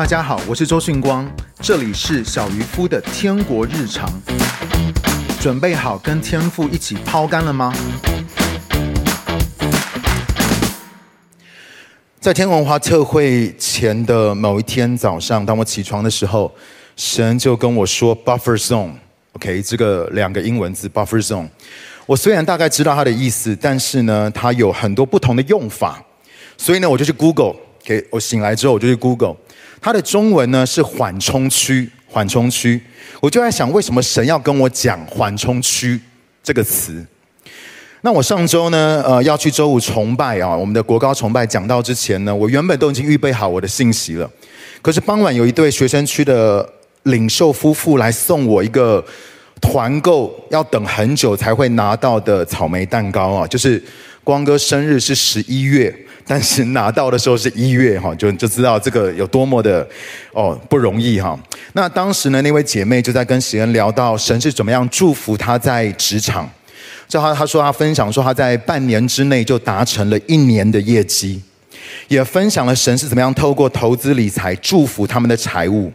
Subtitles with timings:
[0.00, 1.30] 大家好，我是周迅光，
[1.60, 4.10] 这里是小渔夫的天国日常。
[5.38, 7.70] 准备好跟天父一起抛竿了吗？
[12.18, 16.50] 在天文化特会前的某一天早上，当我起床的时候，
[16.96, 21.46] 神就跟我说 “buffer zone”，OK，这个两个英文字 “buffer zone”。
[22.06, 26.02] 我虽然大概知道它的意思，但是呢，它有很多不同的用法，
[26.56, 27.54] 所以呢，我就去 Google
[27.84, 29.36] 给我醒来之后我就去 Google。
[29.80, 32.80] 它的中文呢是缓冲区，缓冲区。
[33.20, 35.98] 我就在想，为什么神要跟我讲缓冲区
[36.42, 37.04] 这个词？
[38.02, 44.30] 那我上周呢，呃，要去周五崇拜啊，我们的国高崇拜讲到之前呢，我原本都已经预备好我的信息了。
[44.80, 46.66] 可是傍晚有一对学生区的
[47.02, 49.04] 领袖夫妇来送我一个
[49.60, 53.82] 团购，要等很久才会拿到的草莓蛋糕啊，就是
[54.24, 55.94] 光哥生日是十一月。
[56.26, 59.86] 但是拿到的时候是一月哈，就就知道这个有多么的
[60.32, 61.38] 哦不容易哈。
[61.72, 66.48] 那当时呢，那位姐妹就在跟喜恩聊到神是怎么样祝福她在职场，
[67.08, 71.42] 就她她说她分享说她在半年之内就达成了一年的业绩，
[72.08, 75.92] 也分享了神是怎么样透过投资理财祝福他们的财务。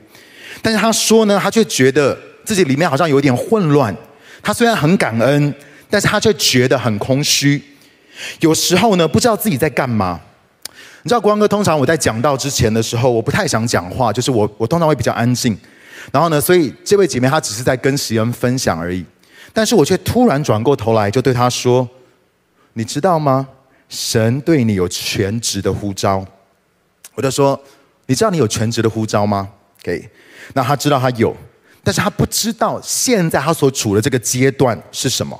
[0.61, 3.95] 但是她说呢，她却觉得自己里面好像有点混乱。
[4.41, 5.53] 她虽然很感恩，
[5.89, 7.61] 但是她却觉得很空虚。
[8.39, 10.19] 有时候呢，不知道自己在干嘛。
[11.03, 15.57] 你知道，光哥通常我在讲到之前的时候，我不太想讲话，就是我我通常会比较安静。
[16.11, 19.05] 然后呢，所以这位姐妹她只是在跟锡恩分享而已。
[19.53, 21.87] 但是我却突然转过头来，就对她说
[22.73, 23.47] ：“你知道吗？
[23.87, 26.25] 神对你有全职的呼召。”
[27.13, 27.59] 我就说
[28.07, 29.47] ：“你知道你有全职的呼召吗？”
[29.81, 30.09] 给，
[30.53, 31.35] 那她知道她有，
[31.83, 35.39] 但是她不知道现在她所处的这个阶段是什么。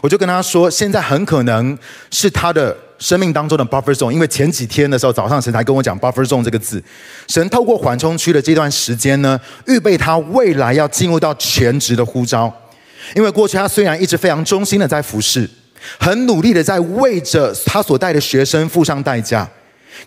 [0.00, 1.76] 我就跟他说，现在很可能
[2.10, 6.82] 是他的生命当中的 buffer zone，因为前几天的时候早上神才跟我讲 buffer zone 这个字，
[7.28, 12.52] 神透过缓冲区的这段时间呢，预备他未来要进入到全职的呼召。
[13.14, 15.48] 因为过去他虽然一直非常忠心的在服侍，
[15.98, 19.48] 很努力的在为着他所带的学生付上代价，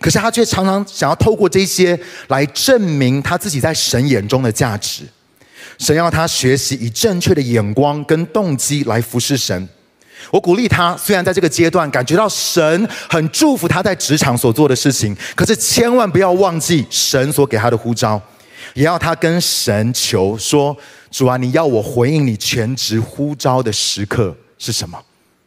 [0.00, 1.98] 可是他却常常想要透过这些
[2.28, 5.04] 来证明他自己在神眼中的价值。
[5.78, 9.66] 神要他学习以正确的眼光跟动机来服侍神。
[10.30, 18.20] 我鼓励他，虽然在这个阶段感觉到神很祝福他在职场所做的事情，可是千万不要忘记神所给他的呼召，
[18.74, 20.76] 也要他跟神求说
[21.10, 24.98] ：“主啊，你要我回应你全职呼召的时刻是什么？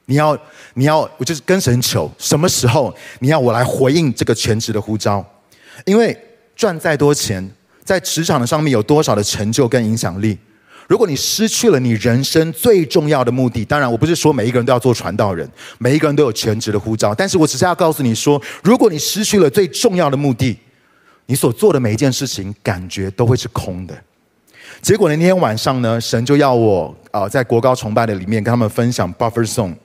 [0.06, 0.38] 你要，
[0.74, 5.26] 你要，我就是跟神求，什么时候你要我来回应这个全职的呼召？
[5.86, 6.18] 因为
[6.56, 7.50] 赚再多钱，
[7.86, 10.38] 在职场的上面有多少的成就跟影响力？”
[10.88, 20.58] 如果你失去了你人生最重要的目的，当然我不是说每一个人都要做传道人，每一个人都有全职的呼召，但是我只是要告诉你说，如果你失去了最重要的目的，
[21.26, 23.98] 你所做的每一件事情感觉都会是空的。
[24.82, 29.76] 结果，那天晚上呢，神就要我啊、在国高崇拜的里面跟他们分享 Buffer Zone，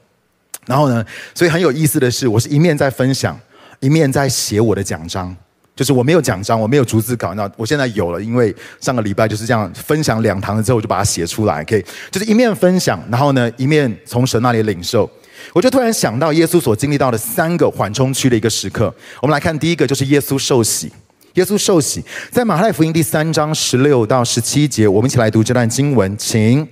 [0.66, 1.04] 然后呢，
[1.34, 3.38] 所以很有意思的是，我是一面在分享，
[3.80, 5.36] 一面在写我的讲章。
[5.78, 15.08] 就是我没有奖章，我没有逐字稿，那我现在有了，因为上个礼拜就是这样分享两堂了之后，我就把它写出来可以就是一面分享，然后呢，一面从神那里领受。
[15.52, 18.92] 我就突然想到耶稣所经历到的三个缓冲区的一个时刻。
[19.22, 20.90] 我们来看第一个，就是耶稣受洗。
[21.34, 22.02] 耶稣受洗，
[22.32, 26.66] 在马太福音第三章十六到十七节，我们一起来读这段经文，请。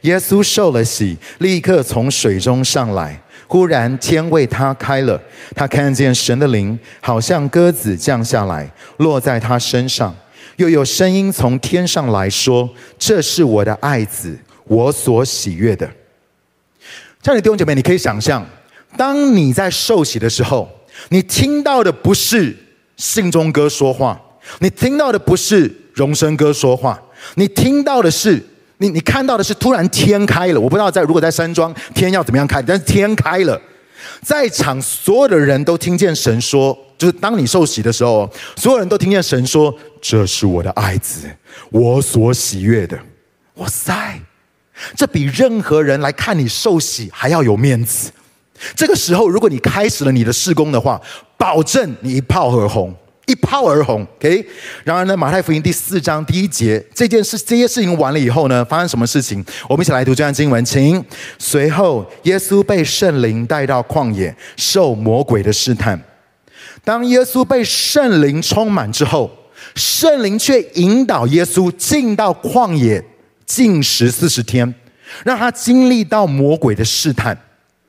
[0.00, 3.22] 耶稣受了洗，立刻从水中上来。
[3.48, 5.20] 忽然天为他开了，
[5.56, 10.14] 他看见神的灵好像鸽子降下来，落在他身上。
[10.56, 15.88] 又有声音从天上来说：“这是我的爱子，我所喜悦的。”
[17.22, 18.46] 亲爱的弟兄姐妹，你可以想象，
[18.96, 20.68] 当你在受洗的时候，
[21.08, 22.54] 你听到的不是
[22.96, 24.20] 信中哥说话，
[24.58, 27.02] 你听到的不是荣生哥说话，
[27.36, 28.44] 你听到的是。
[28.78, 33.60] 你你看到的是突然天开了，我不知道在如果在山庄天要怎么样开，但是天开了，
[34.22, 41.28] 在场所有的人都听见神说，就是当你受洗的时候，所有人都听见神说：“这是我的爱子，
[41.70, 42.98] 我所喜悦的。”
[43.54, 44.20] 哇塞，
[44.96, 48.12] 这比任何人来看你受洗还要有面子。
[48.76, 51.00] 这个时候，如果你开始了你的事工的话，
[51.36, 52.94] 保证你一炮而红。
[53.28, 54.44] 一炮而红，OK。
[54.84, 59.44] 然而呢，马太福音第四章第一节，这件事这些事情完了以后呢，发生什么事情？
[59.68, 61.04] 我们一起来读这段经文，请。
[61.38, 66.02] 随后，耶稣被圣灵带到旷野，受魔鬼的试探。
[66.82, 69.30] 当耶稣被圣灵充满之后，
[69.74, 73.04] 圣灵却引导耶稣进到旷野，
[73.44, 74.74] 禁食四十天，
[75.22, 77.38] 让他经历到魔鬼的试探。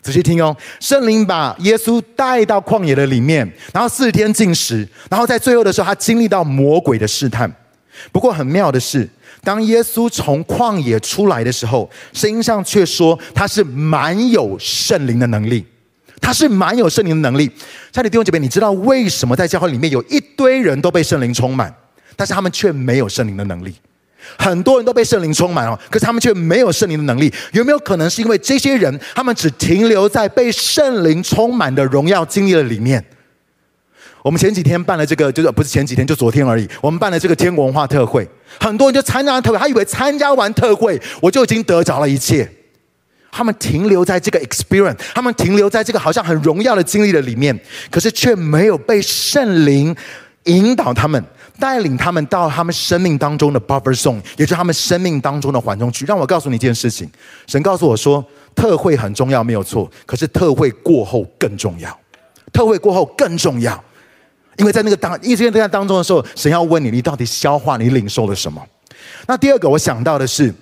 [0.01, 7.51] 仔细听哦，圣灵把耶稣带到旷野的里面，然后四十天禁食，然后在最后的时候，他经历到魔鬼的试探。
[8.11, 9.07] 不过很妙的是，
[9.43, 15.65] 当耶稣从旷野出来的时候，圣经上却说他是满有圣灵的能力，
[16.21, 17.47] 他是满有圣灵的能力。
[17.47, 21.73] 亲爱的弟兄姐妹，你知道为什么在教会里面有一堆人都被圣灵充满，
[22.15, 23.75] 但是他们却没有圣灵的能力？
[24.37, 27.33] 很多人都被圣灵充满了，可是他们却没有圣灵的能力。
[27.53, 33.03] 有没有可能是因为这些人，他们只停留在被圣灵充满的荣耀经历的里面？
[34.21, 36.67] 我们前几天办了这个，就是不是前几天，就昨天而已。
[36.81, 38.27] 我们办了这个天国文化特会，
[38.59, 42.49] 很多人就参加了特会，他以为参加完特会，我就已经得着了一切。
[43.31, 47.57] 他们停留在这个 experience，他们停留在这个好像很荣耀的经历的里面，
[47.89, 49.95] 可是却没有被圣灵
[50.43, 51.23] 引导他们。
[51.59, 56.05] 带领他们到他们生命当中的 buffer zone，也就是他们生命当中的缓冲区。
[56.05, 57.09] 让我告诉你一件事情：
[57.45, 58.25] 神告诉我说，
[58.55, 59.89] 特会很重要，没有错。
[60.05, 61.99] 可是特会过后更重要，
[62.51, 63.83] 特会过后更重要，
[64.57, 68.65] 因为在那个当，一直在当中的时候，神要问你，你到底消化，你领受了什么？
[69.27, 70.53] 那第二个，我想到的是，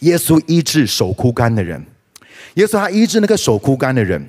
[0.00, 1.84] 耶稣医治手枯干的人。
[2.54, 4.26] 耶稣他医治那个手枯干的人。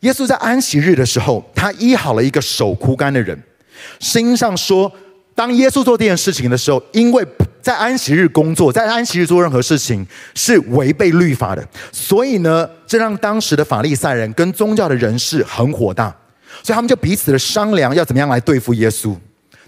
[0.00, 3.40] 耶稣在安息日的时候，他医好了一个手枯干的人。
[3.98, 4.90] 圣经上说，
[5.34, 7.26] 当耶稣做这件事情的时候，因为
[7.62, 16.14] 在安息日工作，在安息日做任何事情是违背律法的，所以呢，这让当时的法利赛人跟宗教的人士很火大，
[16.62, 19.14] 所以他们就彼此的商量要怎么样来对付耶稣。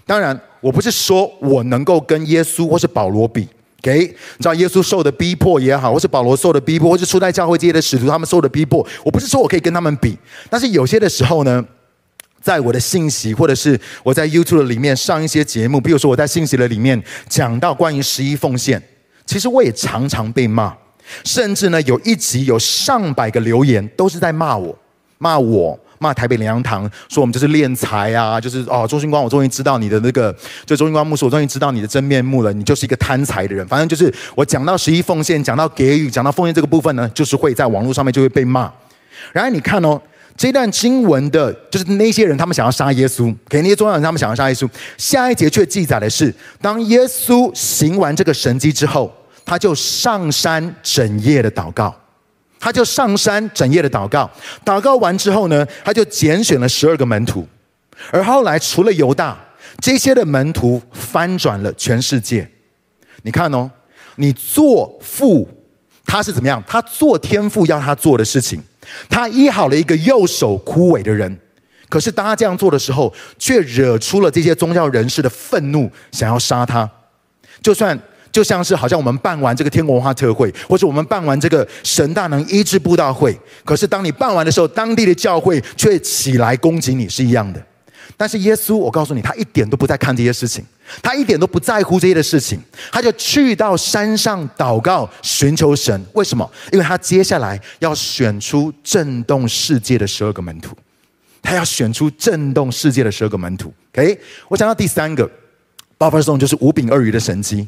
[0.05, 3.47] 当然，我不是说我能够跟耶稣或是保罗比，
[3.81, 10.17] 给你知道耶稣受的逼迫也好，或是保罗受的逼迫，或是初代教会这些的使徒他们受的逼迫，我不是说我可以跟他们比，
[10.49, 11.63] 但是有些的时候呢。
[12.43, 18.83] 在我的信息，或者是我在 YouTube 里面上一些节目，比如说我在信息的里面讲到关于十一奉献，
[19.25, 20.75] 其实我也常常被骂，
[21.23, 24.77] 甚至呢有一集有上百个留言都是在骂我，
[25.17, 30.35] 骂我，骂台北灵粮堂，说我们就是敛财啊，就是哦，周勋光，我终于知道你的那个，
[30.65, 33.65] 就周勋光牧师，我终于知道你的真面目了，你就是一个贪财的人。
[33.69, 38.69] 反正就是我讲到十一奉献，讲到给予，讲到奉献这个部分呢，就是会在网络上面就会被骂。
[39.31, 40.01] 然而你看哦。
[40.35, 44.67] 这段经文的，就是那些人，他们想要杀耶稣，给那些宗教人，他们想要杀耶稣。
[44.97, 49.13] 下一节却记载的是，当耶稣行完这个神迹之后，
[49.45, 51.95] 他就上山整夜的祷告，
[52.59, 54.29] 他就上山整夜的祷告。
[54.65, 57.47] 祷告完之后呢，他就拣选了十二个门徒，
[58.11, 59.37] 而后来除了犹大，
[59.79, 62.49] 这些的门徒翻转了全世界。
[63.21, 63.69] 你看哦，
[64.15, 65.47] 你做父，
[66.05, 66.61] 他是怎么样？
[66.67, 68.61] 他做天父要他做的事情。
[69.09, 71.37] 他医好了一个右手枯萎的人，
[71.89, 76.89] 可是当他这样做的时候，却惹出了这些宗教人士的愤怒，想要杀他。
[77.61, 77.97] 就算
[78.31, 87.63] 就像是好像我们办完这个天国文化特会，或者我们办完这个神大能医治布道会，可是当你办完的时候，当地的教会却起来攻击你，是一样的。
[88.15, 90.63] 但是耶稣，我告诉你，他一点都不在看这些事情，
[91.01, 92.59] 他一点都不在乎这些的事情，
[92.91, 96.05] 他就去到山上祷告，寻求神。
[96.13, 96.49] 为什么？
[96.71, 100.75] 因为他接下来要选出震动世界的十二个门徒，
[101.41, 103.73] 他要选出震动世界的十二个门徒。
[103.93, 105.29] OK，我讲到第三个
[105.97, 107.67] ，Buffer Zone 就是五饼二鱼的神迹，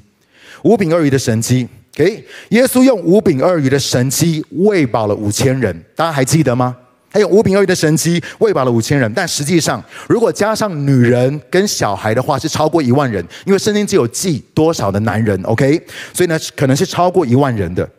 [0.63, 1.67] 五饼二鱼的神迹。
[1.95, 6.75] OK，耶稣用五饼二鱼的神迹喂饱了五千人，大家还记得吗？
[7.15, 9.09] 还有五饼二鱼的神迹，喂饱了五千人。
[9.13, 13.25] 但实际上，如果加上女人跟小孩的话，是超过一万人。
[13.45, 15.81] 因为圣经只有记多少的男人，OK？
[16.11, 17.89] 所以呢，可能是超过一万人的。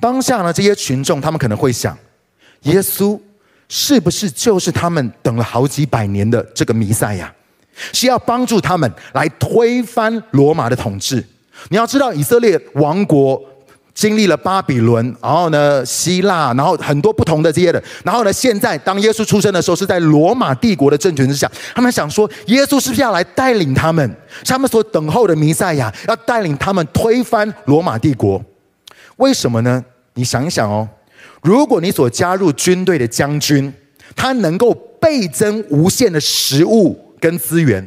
[0.00, 1.94] 当下呢，这些群众他们可能会想：
[2.62, 3.20] 耶稣
[3.68, 7.30] 是不是就是他们等了好几百年的这个弥赛亚？
[7.92, 11.22] 是要帮助他们来推翻罗马的统治？
[11.68, 13.38] 你要知道，以色列王国。
[13.94, 21.50] 经历了巴比伦，然后呢，希腊，然后很多不同的这些的，然后呢，现在当耶稣出生的时候，是在罗马帝国的政权之下。
[21.74, 24.16] 他们想说，耶稣是不是要来带领他们？
[24.44, 28.42] 他们所等候的弥赛亚，要带领他们推翻罗马帝国？
[29.16, 29.84] 为什么呢？
[30.14, 30.88] 你想一想哦，
[31.42, 33.72] 如果你所加入军队的将军，
[34.16, 37.86] 他能够倍增无限的食物跟资源，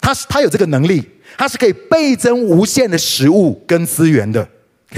[0.00, 1.04] 他是他有这个能力，
[1.36, 4.48] 他是可以倍增无限的食物跟资源的。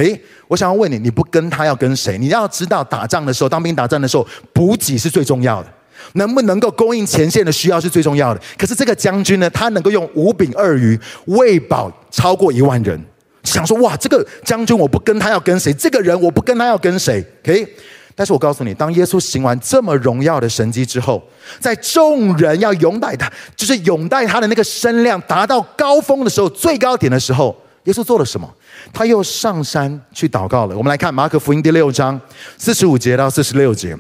[0.05, 2.17] 诶，我想要问你，你不跟他要跟谁？
[2.19, 5.69] 你要知道，打仗的时候，当兵打仗的时候，补给是最重要的，
[6.15, 8.41] 能不能够供应前线的需要是最重要的。
[8.57, 13.01] 可是这个将军呢，他能够用五饼二鱼喂饱超过一万人，
[13.43, 15.73] 想说哇，这个将军我不跟他要跟谁？
[15.73, 17.67] 这个人我不跟他要跟谁？OK，
[18.15, 21.23] 但是我告诉你，当耶稣行完这么荣耀的神迹之后，
[21.59, 27.57] 在众人要拥戴他，就是拥戴他的那个声量达到高峰的时候，最高点的时候。
[27.85, 28.47] 耶稣做了什么？
[28.93, 30.77] 他又上山去祷告了。
[30.77, 32.21] 我们来看马可福音第六章
[32.57, 33.97] 四十五节到四十六节。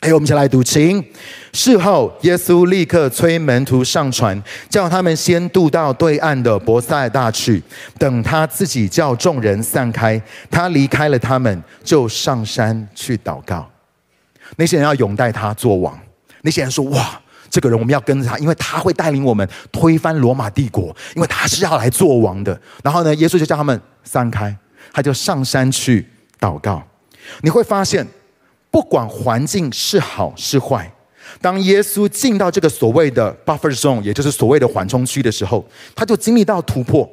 [0.00, 1.02] 哎，我们一起来读，请。
[1.54, 7.62] 事后，耶稣立刻催门徒上船，叫他们先渡到对岸的伯赛大去。
[7.98, 13.66] 等他自己叫众人散开，他离开了他们，就上山去祷告。
[14.56, 15.98] 那些人要拥戴他做王。
[16.42, 24.56] 那些人说：“哇，这个人我们要跟着他，因为他会带领我们推翻罗马帝国，因为他是要来做王的。”然后呢，耶稣就叫他们散开，
[24.92, 26.06] 他就上山去
[26.40, 26.82] 祷告。
[27.40, 28.06] 你会发现。
[28.68, 30.92] 不管环境是好是坏，
[31.40, 37.08] 当耶稣进到这个所谓的 buffer zone，也就是所谓的缓冲区的时候，他就经历到突破，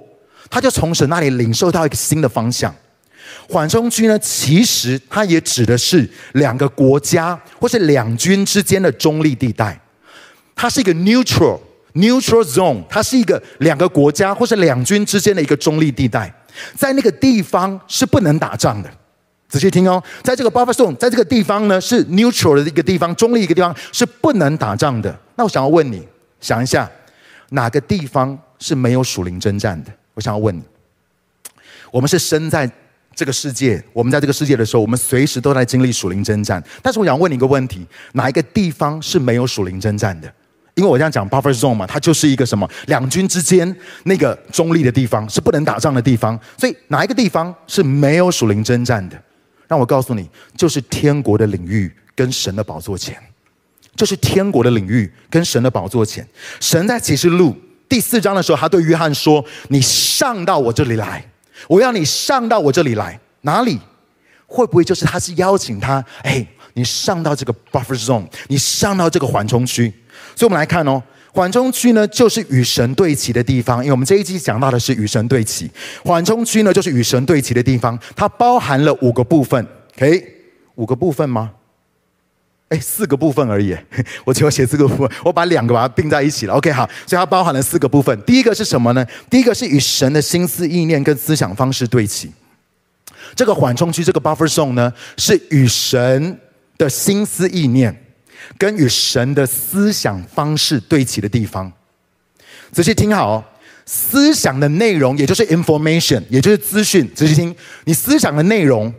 [0.49, 2.75] 他就从神那里领受到一个新的方向。
[3.47, 9.79] 缓冲区呢，其实它也指的是两个国家或是两军之间的中立地带，
[10.55, 11.59] 它是一个 neutral
[11.93, 16.33] neutral zone，它是一个两个国家或是两军之间的一个中立地带，
[16.75, 18.89] 在那个地方是不能打仗的。
[19.47, 25.15] 仔细听哦，在这个 buffer zone，在这个地方呢，是 neutral 的一个地方，中立一个地方，是不能打仗的。
[25.35, 26.01] 那我想要问你，
[26.41, 26.89] 想一下，
[27.49, 29.91] 哪个地方是没有属灵征战的？
[30.15, 30.63] 我想要问你，
[31.91, 32.67] 我们是生在
[33.13, 36.63] 这个世界，我们在这个世界的时候，我们随时都在经历属灵征战。
[36.81, 40.33] 但是我想问你一个问题：哪一个地方是没有属灵征战的？
[40.75, 42.67] 因为我这样讲 buffer zone 嘛，它就是一个什么？
[42.87, 43.75] 两军之间
[44.05, 46.39] 那个中立的地方，是不能打仗的地方。
[46.57, 49.21] 所以哪一个地方是没有属灵征战的？
[49.67, 50.27] 让我告诉你，
[50.57, 53.15] 就是天国的领域跟神的宝座前，
[53.95, 56.27] 就是天国的领域跟神的宝座前。
[56.59, 57.55] 神在启示录
[57.87, 61.23] 第四章的时候，他对约翰说：“你上到我这里来，
[61.67, 63.19] 我要你上到我这里来。
[63.41, 63.79] 哪里？
[64.47, 66.03] 会不会就是他是邀请他？
[66.23, 69.93] 哎，你上到这个 buffer zone，你上到这个缓冲区。
[70.35, 71.01] 所以，我们来看哦。”
[71.35, 73.79] 缓冲区呢，就是与神对齐的地方。
[73.79, 75.67] 因为我们这一集讲到的是与神对齐，
[76.05, 77.97] 缓冲区呢，就是与神对齐的地方。
[78.15, 80.23] 它包含了五个部分，OK？
[80.75, 81.49] 五个部分吗？
[82.69, 83.75] 哎，四个部分而已。
[84.25, 86.53] 我只有写四个部分，我把两个把它并在一起了。
[86.53, 88.15] OK，好，所以它包含了四个部分。
[88.27, 89.03] 第一个是什么呢？
[89.27, 92.31] 第一个是与神的心思意念跟思想方式对齐。
[93.33, 96.39] 这个缓冲区，这个 buffer zone 呢，是与神
[96.77, 98.02] 的心思意念。
[98.57, 101.71] 跟与神的思想方式对齐的地方，
[102.71, 103.43] 仔细听好哦。
[103.85, 107.05] 思想的内容，也就是 information，也就是资讯。
[107.13, 108.93] 仔细听，你思想的内容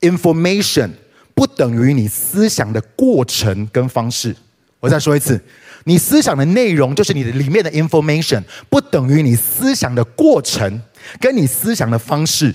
[0.00, 0.88] ，information
[1.34, 4.32] 不等于你思想的过程跟方式。
[4.78, 5.40] 我再说一次，
[5.86, 10.80] 你思想的内容就是你的里面的 information，不等于你思想的过程
[11.20, 12.54] 跟你思想的方式。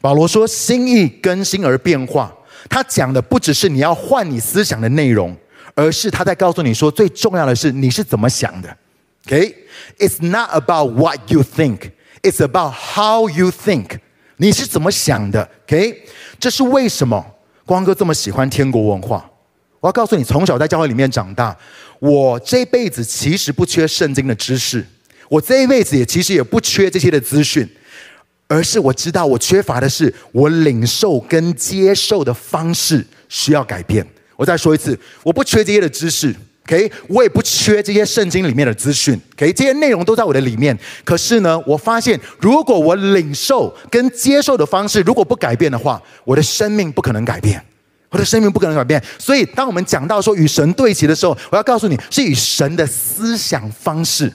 [0.00, 2.34] 保罗说，心意更新而变化。
[2.68, 5.36] 他讲的不只是你要换你思想的内容，
[5.74, 8.76] 而是他在告诉你说，最重要的是你是怎么想的。
[9.26, 13.98] OK，It's not about what you think, it's about how you think。
[14.38, 16.02] 你是怎么想的？OK，
[16.38, 17.24] 这是为什么
[17.66, 19.28] 光哥这么喜欢天国文化。
[19.80, 21.56] 我要告诉你，从小在教会里面长大，
[21.98, 24.84] 我这辈子其实不缺圣经的知识，
[25.28, 27.68] 我这一辈子也其实也不缺这些的资讯。
[28.48, 34.04] 而是我知道我缺乏的是我领受跟接受的方式需要改变。
[34.36, 36.34] 我再说一次，我不缺这些的知识
[36.66, 36.90] ，OK？
[37.08, 39.52] 我也不缺这些圣经里面的资讯，OK？
[39.52, 40.76] 这些内容都在我的里面。
[41.04, 47.62] 可是呢，我发现如果我领受跟接受的方式如果不改变的话，我的生命不可能改变，
[48.10, 49.02] 我的生命不可能改变。
[49.18, 54.32] 所以，当我们讲到说与神对齐的时候，我要告诉你是与神的思想方式。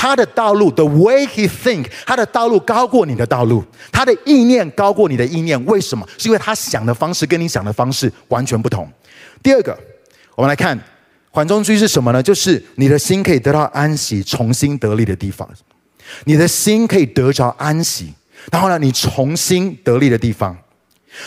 [0.00, 5.62] 他的道路，the way he think，他的道路高过你的道路，他的意念高过你的意念。
[5.66, 6.08] 为什么？
[6.16, 8.88] 是因为他想的方式跟你想的方式完全不同。
[9.42, 9.76] 第二个，
[10.36, 10.78] 我们来看
[11.32, 12.22] 缓冲区是什么呢？
[12.22, 15.48] 就是你的心可以得到安息、重新得力的地方。
[16.26, 18.14] 你的心可以得着安息，
[18.52, 20.56] 然后呢，你重新得力的地方。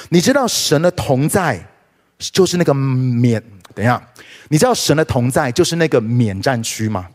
[0.08, 1.62] 你知道神的同在
[2.18, 3.44] 就是那个免？
[3.76, 4.02] 等一下，
[4.48, 7.06] 你知道神的同在就是那个免战区吗？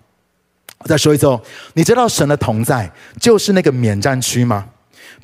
[0.79, 1.41] 我再说一次哦，
[1.75, 4.67] 你知道神的同在就是那个免战区吗？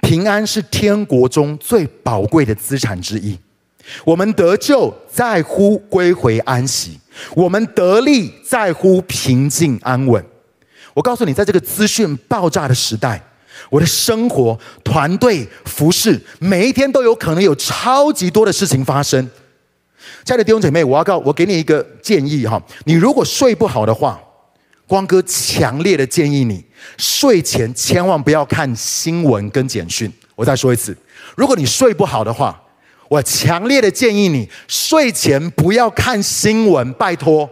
[0.00, 3.38] 平安是天国中最宝贵的资产之一。
[4.04, 6.98] 我们得救在乎归回安息，
[7.34, 10.24] 我们得力在乎平静安稳。
[10.94, 13.22] 我告诉你，在这个资讯爆炸的时代，
[13.70, 19.22] 我的生活、团队、服饰，每一天都有可能有超级多的事情发生。
[20.24, 24.20] 亲爱的弟兄姐妹，我要告我给你一个建议哈，你如果睡不好的话。
[24.86, 26.64] 光哥强烈的建议你，
[26.98, 30.12] 睡前千万不要看新闻跟简讯。
[30.34, 30.96] 我再说一次，
[31.36, 32.60] 如果你睡不好的话，
[33.08, 37.48] 我强烈的建议你，睡前不要看新闻，拜托，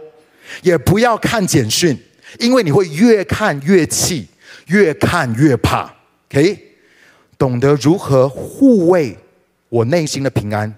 [0.61, 1.97] 也不要看简讯，
[2.39, 4.27] 因为你会越看越气，
[4.67, 5.91] 越看越怕。
[6.29, 6.57] OK，
[7.37, 9.17] 懂得如何护卫
[9.69, 10.73] 我内心的平安，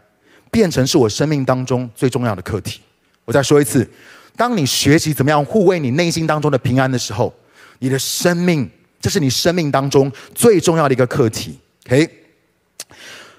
[0.52, 2.82] 变成是我生命当中最重要的课题。
[3.26, 3.90] 我再说一次，
[4.36, 7.34] 当你学习怎么样护卫你内心当中的平安的时候，
[7.80, 11.60] 你的生命，这是你生命当中最重要的一个课题。
[11.86, 12.10] OK，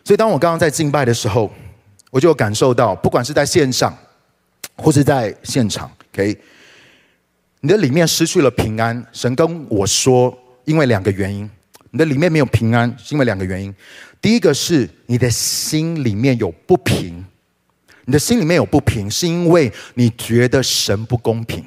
[0.04, 1.52] 所以当我刚刚在敬拜的时候，
[2.10, 3.96] 我就感受到，不管是在线上，
[4.76, 6.38] 或是在现场，OK，
[7.60, 9.04] 你的里面失去了平安。
[9.12, 11.50] 神跟我说，因为两个原因，
[11.90, 13.74] 你的里面没有平安，是因为两个原因。
[14.20, 17.24] 第一个是你的心里面有不平，
[18.06, 21.64] 你的心里面有不平，是因为你觉得神不公平。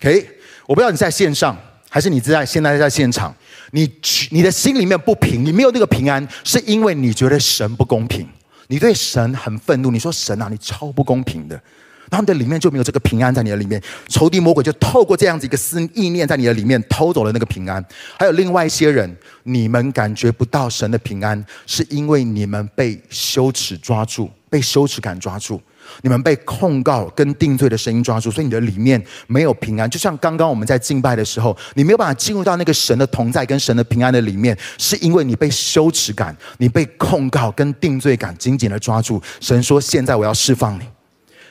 [0.00, 0.28] OK，
[0.66, 1.56] 我不知道你在线上，
[1.88, 3.34] 还是你在现在在现场，
[3.72, 3.90] 你
[4.30, 8.28] 你的心里面不平，你没有那个平安，是因为你觉得神不公平。
[8.68, 11.58] 你对神很愤怒，你说神啊，你超不公平的，
[12.10, 17.84] 然后你的里面就没有这个平安在你的里面，仇敌魔鬼就透过这样子一个思意念在你的里面偷走了那个平安。
[18.18, 25.60] 还有另外一些人，你们感觉不到神的平安，是因为你们被羞耻抓住，被羞耻感抓住。
[26.02, 29.88] 你们被控告跟定罪的声音抓住，所以你的里面没有平安。
[29.88, 39.22] 就像刚刚我们在敬拜的时候，你没有办法进入到那个神的同在跟神的平安的里面，是因为你被羞耻感、你被控告跟定罪感紧紧的抓住。
[39.40, 40.82] 神说：“现在我要释放你，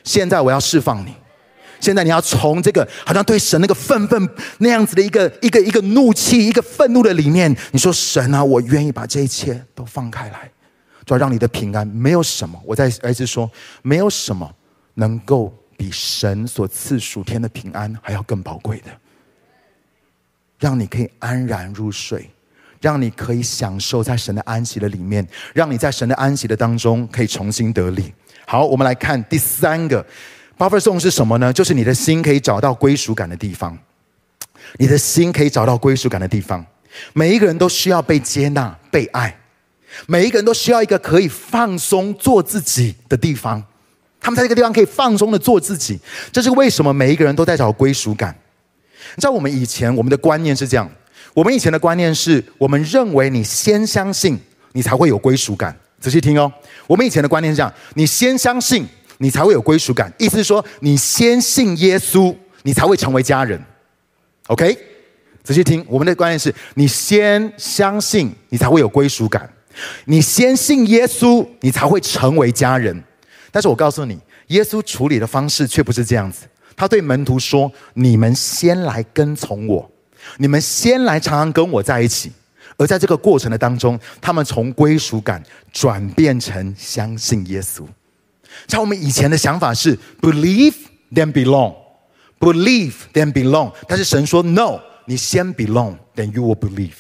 [0.08, 1.14] 现在我要释放你，
[1.80, 10.50] 现在你要从这个好像对神那个愤愤那样子的一个一个一个怒气、一个愤怒的里面，你说神啊，我愿意把这一切都放开来。”
[11.06, 12.62] 就要让你的平安，没有什么。
[12.66, 13.50] 我再儿子说，
[13.82, 14.54] 没有什么
[14.96, 18.92] 能够比神所赐属天的平安还要更宝贵的。
[20.60, 22.30] 让你可以安然入睡，
[22.82, 28.14] 让你可以享受在神的安息的里面，让你在神的安息的当中可以重新得力。
[28.50, 30.06] 好，我们来看第三个
[30.58, 31.52] buffer zone 是什么呢？
[31.52, 33.78] 就是你的心可以找到归属感的地方。
[34.78, 36.66] 你的心可以找到归属感的地方。
[37.12, 39.38] 每一个人都需要被接纳、被爱。
[40.06, 43.62] 每一个人都需要一个可以放松做自己的地方，
[44.22, 46.00] 他们在这个地方可以放松的做自己。
[46.32, 48.34] 这是为什么每一个人都在找归属感。
[49.16, 50.90] 你知道我们以前我们的观念是这样，
[51.34, 54.40] 我们以前的观念是我们认为你先相信
[54.72, 55.78] 你才会有归属感。
[56.00, 56.52] 仔细听哦，
[56.86, 58.86] 我们以前的观念是这样：你先相信
[59.18, 63.60] 你才会有归属感，意思是说你先信耶稣，你才会成为家人。
[64.48, 64.78] OK，
[65.44, 69.50] 仔细听，我们的观念是你先相信你才会有归属感。
[70.06, 73.04] 你先信耶稣，你才会成为家人。
[73.52, 76.46] 但是我告诉你，耶稣处理的方式却不是这样子。
[76.76, 79.92] 他对门徒说：“你们先来跟从我，
[80.38, 82.32] 你们先来常常跟我在一起。”
[82.78, 87.84] 而在这个过程的当中，他们从归属感转变成相信耶稣。
[88.68, 90.76] 像我们以前的想法是：believe
[91.14, 93.74] then belong，believe then belong。
[93.88, 96.94] 但是神说：“No，你先 belong，then you will believe。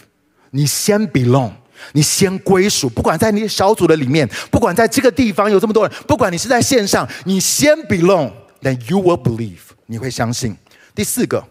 [0.51, 1.51] 你先 belong。”
[1.93, 10.57] 你先归属，不管在你小组的里面，不管在这个地方有这么多人，不管你是在线上，你先 belong，then you will believe，你会相信。
[10.95, 11.43] 第四个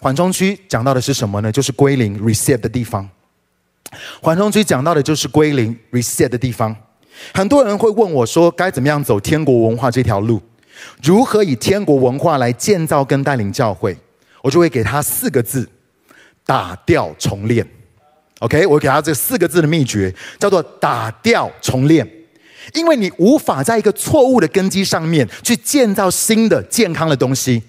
[0.00, 1.52] 缓冲区讲到的是什么呢？
[1.52, 3.08] 就是归零 reset 的地方。
[4.20, 6.74] 缓冲区讲到的就是归零 reset 的地方。
[7.32, 10.42] 很多人会问我说，该怎么样走天国文化这条路？
[11.02, 13.96] 如何以天国文化来建造跟带领教会？
[14.42, 15.68] 我就会给他四个字：
[16.44, 17.66] 打掉重练。
[18.40, 22.06] OK，我给他这四个字的秘诀，叫做打掉重练。
[22.72, 27.62] 因为你无法在一个错误的根基上面去建造新的健康的东西。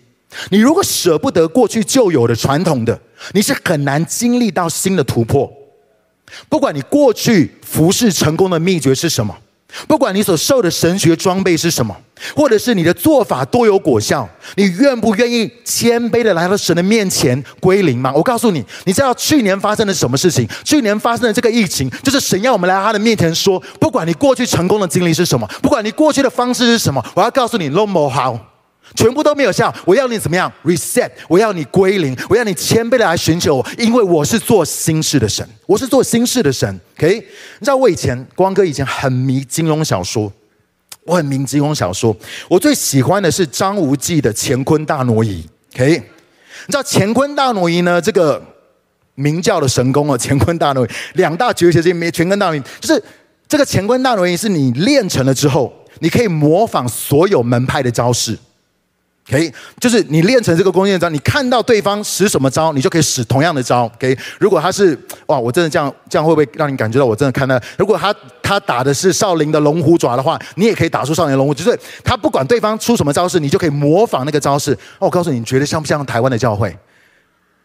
[0.50, 3.00] 你如果舍不得过去旧有的传统的，
[3.34, 5.50] 你是很难经历到新的突破。
[6.50, 9.36] 不管你过去服侍成功的秘诀是什么。
[9.88, 11.94] 不管你所受的神学装备是什么，
[12.34, 18.10] 或者是你的做法多有果效，你愿不愿意谦卑的来到神的面前归零吗？
[18.16, 20.48] 我告诉你，你知道去年发生了什么事情？
[20.64, 28.40] 去年发生的这个疫情，就是神要我们来到他的面前说，不管你过去成功的经历是什么，不管你过去的方式是什么，我要告诉你，no more how。
[28.96, 36.80] 全部都没有效，我要你怎么样？reset，我要你归零，我要你谦卑的来寻求我，因为我是做新事的神，我是做新事的神。
[36.98, 40.32] OK，你知道我以前光哥以前很迷金庸小说，
[41.04, 42.16] 我很迷金庸小说，
[42.48, 45.46] 我最喜欢的是张无忌的乾坤大挪移。
[45.74, 48.02] OK，你知道乾坤大挪移呢？
[48.02, 48.42] 这个
[49.16, 53.04] 明教的神功啊，乾坤大挪移两大绝学这没乾坤大挪移，就是
[53.48, 58.38] 这个乾坤大挪移是你练成了之后，你可以模仿所有门派的招式。
[59.28, 63.86] 可以，就是你练成这个弓箭招，你看到对方使什么招，你就可以使同样的招。
[63.96, 67.60] OK，如果他是哇，我真的这样这样会不会让你感觉到我真的看到？
[67.78, 74.74] 如果他他打的是少林的龙虎爪的话，你也可以打出少林龙虎，就是他不管对方出什么招式，你就可以模仿那个招式。
[75.00, 76.78] 哦，我告诉你，你觉得像不像台湾的教会？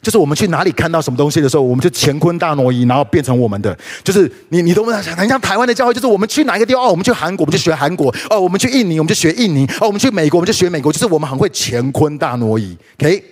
[0.03, 3.77] 就是我们去哪里看到什么东西的时候，我们就乾坤大挪移，然后变成我们的。
[4.03, 10.91] 就是你你都不能想，很像台湾的教会，就是我们去哪一个地方，哦，我们去韩国，我们就学韩国；哦，我们去印尼，我们就学印尼；哦，我们去美国，我们就学美国。
[10.91, 13.23] 就是我们很会乾坤大挪移，OK？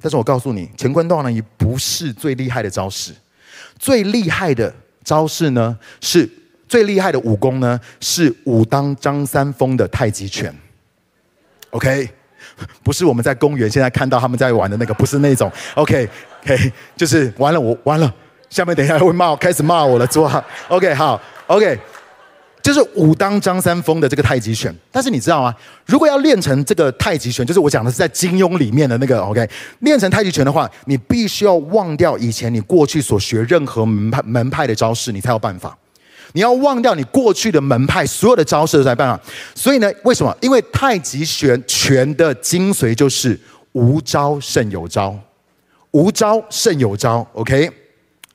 [0.00, 3.12] 但是我告诉你，乾坤大挪移不是最厉害的招式，
[3.78, 6.28] 最厉害的招式呢，是
[6.66, 10.52] 最厉害的武功呢，是武当张三丰的太极拳
[11.70, 12.08] ，OK？
[12.82, 15.50] 不是我们在公园现在看到他们在玩的那个，不是那种。
[15.74, 18.12] OK，OK，、就是完了，我完了。
[18.50, 21.78] 下面等一下会骂，开始骂我了，是吧？OK，好，OK，
[22.62, 24.74] 就是武当张三丰的这个太极拳。
[24.90, 25.54] 但是你知道吗？
[25.86, 29.48] 如果要练成这个太极拳，就是我讲的是在金庸里面的那个 OK，
[29.78, 35.74] 练成太极拳的话，你必须要忘掉以前你过去所学任何门派门派的招式，你才有办法。
[36.32, 39.22] 你要忘掉你过去的门派所有的招式才办法。
[39.54, 40.34] 所以呢，为什么？
[40.40, 43.38] 因为太极拳拳的精髓就是
[43.72, 45.14] 无招胜有招，
[45.90, 47.26] 无招胜有招。
[47.34, 47.70] OK，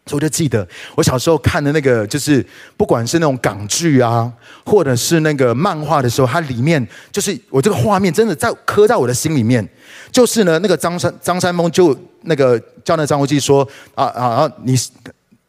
[0.06, 4.32] 所以我就记得我小时候看的那个，就是不管是那种港剧啊，
[4.64, 9.68] 或者是那个漫画的时候，它里面就是我这个画面真的在刻在我的心里面。
[10.12, 14.76] 就是呢，那个张三张三丰就那个叫那张无忌说啊啊啊，你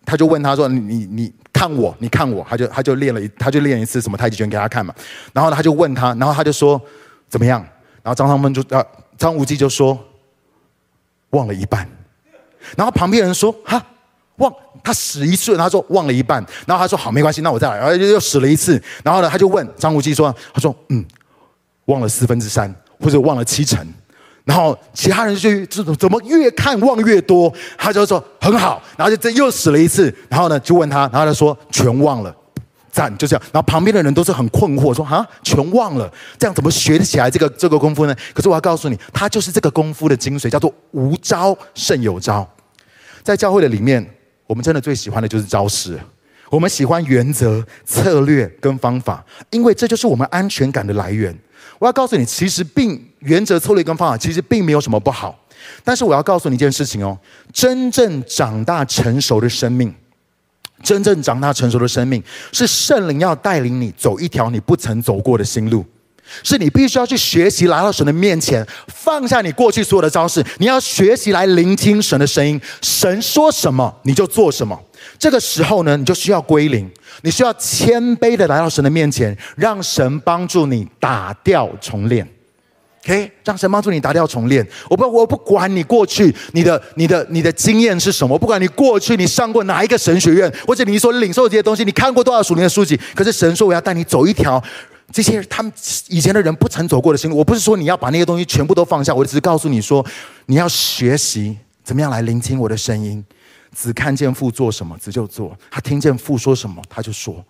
[0.05, 1.31] 他就问他说你你。
[1.59, 4.95] 看我，你看我，他就他就练了一，他就练一次什么太极拳给他看嘛。
[5.33, 6.81] 然后他就问他，然后他就说
[7.29, 7.61] 怎么样？
[8.01, 8.85] 然后张三丰就啊，
[9.17, 9.99] 张无忌就说
[11.31, 11.85] 忘了一半。
[12.77, 13.85] 然后旁边人说哈
[14.37, 16.41] 忘，他使一次，他说忘了一半。
[16.65, 17.77] 然后他说好，没关系，那我再来。
[17.77, 18.81] 然后又使了一次。
[19.03, 21.05] 然后呢，他就问张无忌说，他说嗯，
[21.87, 23.85] 忘了四分之三，或者忘了七成。
[24.49, 32.35] 然后其他人就就怎么越看忘越多，他就说很好，然后就这又死了一次，然后呢就问他，然后他说全忘了，
[32.91, 33.43] 赞就这样。
[33.53, 38.17] 然后旁边的人都是很困惑，说啊全忘了，这样怎么学得起来这个这个功夫呢？
[38.33, 42.49] 可是我要告诉你，他就是这个功夫的精髓，叫做无招胜有招。
[43.23, 44.03] 在教会的里面，
[44.47, 46.01] 我们真的最喜欢的就是招式，
[46.49, 51.39] 我们喜欢原则、策略跟方法，因为这就是我们安全感的来源。
[51.79, 55.39] 我要告诉你，其实并原则、策略跟方法其实并没有什么不好，
[55.85, 57.19] 但是我要告诉你一件事情哦，
[57.53, 59.93] 真正长大成熟的生命，
[60.83, 65.85] 真正长大成熟的生命，是圣灵要带领你走一条你不曾走过的新路，
[66.45, 74.81] 是你必须要去学习来到神的面前，放下你过去所有的招式，你要学习来聆听神的声音，神说什么你就做什么。
[75.19, 76.89] 这个时候呢，你就需要归零，
[77.23, 82.29] 你需要谦卑的来到神的面前，让神帮助你打掉重练。
[83.09, 84.67] OK，让神帮助你打掉重练。
[84.91, 93.01] 我不，我不管你过去你的、你的、你的经验是什么，不管你过去你上过哪一个神学院，或者你所领受这些东西，你看过多少属灵的书籍。
[93.15, 94.63] 可是神说我要带你走一条
[95.11, 95.73] 这些他们
[96.09, 97.37] 以前的人不曾走过的心路。
[97.39, 100.05] 我不是说你要把那些东西全部都放下，我只是告诉你说，
[100.45, 103.25] 你要学习怎么样来聆听我的声音。
[103.73, 107.43] 子看见父做什么，子就做；他听见父说什么，他就说。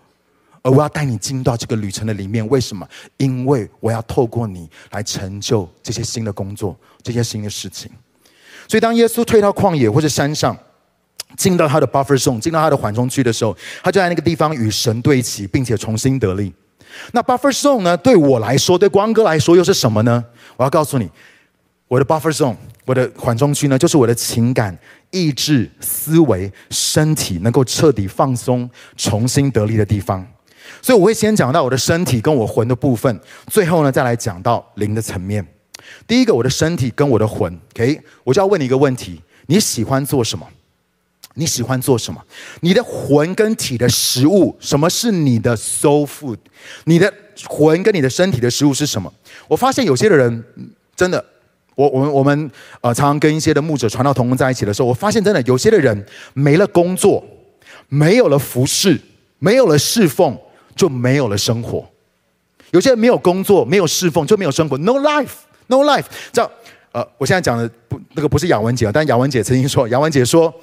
[0.63, 2.87] 而我要带你进到这个旅程的里面，为什么？
[3.17, 7.91] 因为我要透过你来成就这些新的工作，这些新的事情。
[8.67, 10.57] 所以，当耶稣退到旷野或者山上，
[11.37, 16.53] 进到他的 buffer zone，进到他的缓冲区的时候，他就在那个地方与神对齐，并且重新得力。
[17.13, 17.97] 那 buffer zone 呢？
[17.97, 20.25] 对我来说，对光哥来说，又是什么呢？
[20.57, 21.09] 我要告诉你，
[21.87, 24.77] 我的 buffer zone，我的缓冲区呢，就是我的情感。
[25.11, 30.27] 意志、思维、身体能够彻底放松、重新得力的地方，
[30.81, 35.47] 所以我会先讲到我的身体跟我魂的部分，最后呢再来讲到灵的层面。
[36.07, 40.47] 第一个，我的身体跟我的魂，OK，我就要问你一个问题：你喜欢做什么？
[41.35, 42.21] 你喜欢做什么？
[42.61, 46.39] 你的魂跟体的食物，什么是你的 soul food？
[46.85, 47.13] 你的
[47.47, 49.13] 魂跟你的身体的食物是什么？
[49.47, 50.45] 我发现有些的人
[50.97, 51.25] 真的。
[51.77, 52.51] 我我们我们
[52.81, 56.05] 呃常常跟一些的牧者传道同工在一起的时候，我发现真的有些的人
[56.35, 57.25] 没了工作，
[57.89, 59.01] 没有了服侍，
[59.39, 60.37] 没有了侍奉，
[60.79, 61.87] 就没有了生活。
[62.71, 64.79] 有些人没有工作，没有侍奉，就没有生活。
[64.79, 66.05] No life，no life。
[66.33, 66.51] 这样
[66.93, 70.55] 呃，我现在讲的不那个不是雅文姐，但雅文姐曾经说，雅文姐说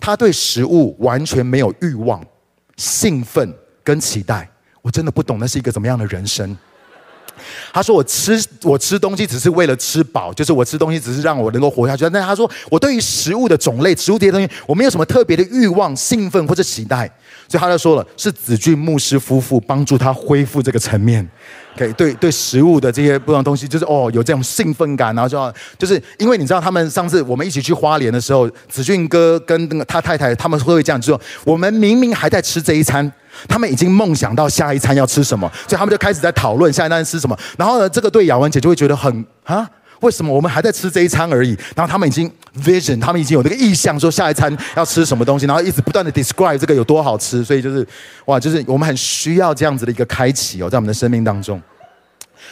[0.00, 2.24] 她对食物完全没有欲望、
[2.76, 3.54] 兴奋
[3.84, 4.48] 跟期待。
[4.82, 6.56] 我真的不懂那是一个怎么样的人生。
[7.72, 12.08] 他说：“我吃我吃东西只是为了吃饱，就是我吃东西只是让我能够活下去。
[12.10, 17.10] 但他说我对于食物的种类、植物这些东西，我没有什么特别的欲望、兴奋或者期待。
[17.48, 21.26] 所以他就说了，是子俊牧师夫妇帮助他恢复这个层面。
[21.78, 33.10] 可以对对，食物的这些不同东西，就是哦有这种兴奋感，然后就就是因为你知道，他们上次我们一起去花莲的时候，子俊哥跟那个他太太他们会这样说：我们明明还在吃这一餐。”
[33.46, 37.38] 他们已经梦想到下一餐要吃什么，所以他们就开始在讨论下一餐吃什么。
[37.56, 39.64] 然后呢，这个对雅文姐就会觉得很啊，
[40.00, 41.56] 为什么我们还在吃这一餐而已？
[41.74, 42.30] 然后他们已经
[42.60, 47.42] vision，他们已经有这个意向，说下一餐要吃什么东西，然后一直不断的 describe 这个有多好吃。
[47.42, 47.86] 所以就是
[48.26, 51.60] 哇，就是我们很需要这样子的一个开启哦，在我们的生命当中。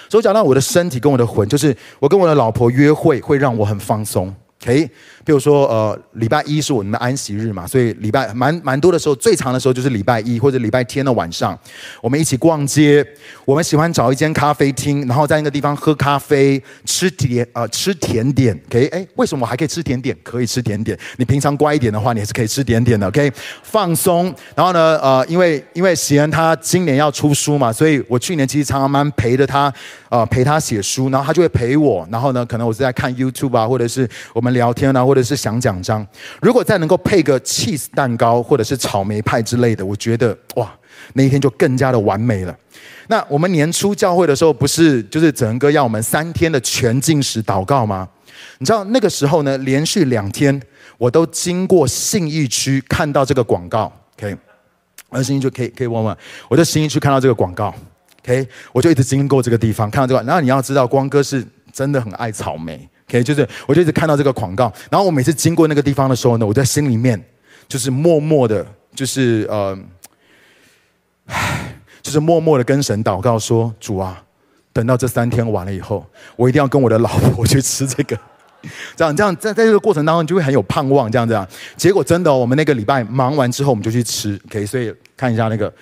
[0.08, 4.34] 所以讲到我的身体跟我的魂，就是我跟我的老婆约会会让我很放松。
[4.66, 4.90] OK。
[5.24, 11.58] 比如说，呃，礼拜一是我们的安息日嘛，所以礼拜蛮蛮多的时候，最长的时候就是礼拜一或者礼拜天的晚上，
[12.00, 13.04] 我们一起逛街。
[13.44, 18.56] 我们喜欢找一间咖啡厅，然后在那个地方喝咖啡、吃甜呃吃甜点。
[18.68, 20.16] OK，哎，为什么我还可以吃甜点？
[20.22, 20.96] 可以吃甜点。
[21.16, 23.08] 你平常乖一点的话，你也是可以吃甜点的。
[23.08, 23.32] OK，
[23.64, 24.32] 放松。
[24.54, 29.72] 然后呢，呃，因为因为喜恩他今年要出书嘛，所以我去年其实常常蛮陪着他，
[30.08, 32.06] 呃，陪他写书，然后他就会陪我。
[32.12, 36.04] 然后呢，可能我是在看 YouTube 啊，或者是我们聊天啊，或者是想讲章，
[36.40, 40.74] 如果再能够配个 cheese 蛋糕或者是草莓派之类的，我觉得哇，
[41.12, 42.56] 那一天就更加的完美了。
[43.08, 48.08] 那我们年初教会的时候，不是就是整个要我们三天的全禁食祷告吗？
[48.58, 50.60] 你知道那个时候呢，连续两天
[50.98, 54.36] 我都经过信义区看到这个广告，OK，
[55.10, 56.16] 而信义区可以可以问问，
[56.48, 57.72] 我在信义区看到这个广告
[58.24, 60.22] ，OK，我就一直经过这个地方看到这个。
[60.24, 62.88] 然后你要知道，光哥是真的很爱草莓。
[63.08, 67.22] OK，就是我就一直看到这个广告，然后我每次经过那个地方的时候呢，我在心里面
[67.68, 69.78] 就是默默的，就是呃，
[71.26, 74.20] 唉，就是默默的跟神祷告说：主啊，
[74.72, 78.18] 等到这三天完了以后，我一定要跟我的老婆去吃这个。
[78.96, 81.08] 这样这样，在在这个过程当中，就会很有盼望。
[81.08, 84.36] 这样这样，结果真的，我们那个礼拜忙完之后，我们就去吃。
[84.46, 85.72] OK，所以看一下那个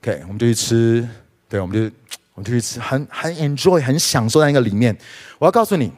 [0.00, 1.06] ，OK，我们就去吃。
[1.50, 1.94] 对，我们就
[2.32, 4.96] 我们就去吃，很很 enjoy，很享受在那个里面。
[5.38, 5.92] 我要告诉你。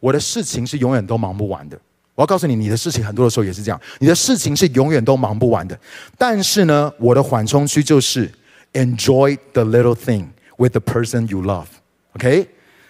[0.00, 1.78] 我的事情是永远都忙不完的。
[2.16, 5.78] 我要告诉你，你的事情很多的时候也是这样，你的事情是永远都忙不完的。
[6.18, 8.30] 但是呢，我的缓冲区就是
[8.74, 10.26] enjoy the little thing
[10.58, 11.66] with the person you love。
[12.14, 12.46] OK？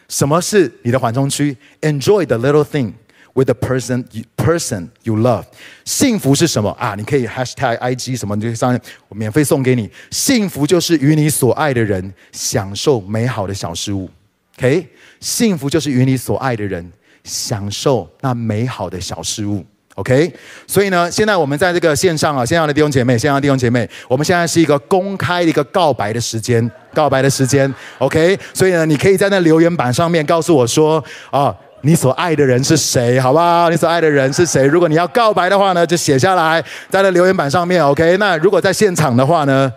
[0.09, 2.95] 什么是你的缓冲区？Enjoy the little thing
[3.35, 4.05] with the person
[4.37, 5.45] person you love。
[5.85, 6.97] 幸福是什么啊？
[6.97, 9.89] 你可以 hashtag IG 什么，你就上我免费送给你。
[10.11, 14.11] 幸福就是与你所爱的人享受美好的小事物。
[14.59, 14.89] OK？
[15.21, 16.93] 幸福就是与你所爱的人。
[17.25, 20.33] 享受那美好的小事物，OK。
[20.67, 28.39] 所以呢，现在我们在这个线上啊，线上的弟兄姐妹，线上的弟兄姐妹，我们现在是一个公开的一个告白的时间，告白的时间，OK。
[28.55, 33.69] 所以呢，你可以在那留言板上面告诉我说啊，你所爱的人是谁，好不好？
[33.69, 34.65] 你所爱的人是谁？
[34.67, 38.17] 如果你要告白的话呢，就写下来在那留言板上面，OK。
[38.17, 39.73] 那如果在现场的话呢，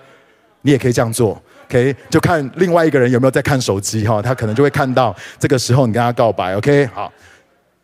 [0.62, 1.41] 你也可以这样做。
[1.65, 6.88] OK，就看另外一个人有没有在看手机哈，他可能就会看到这个时候你跟他告白，OK。
[6.93, 7.12] 好。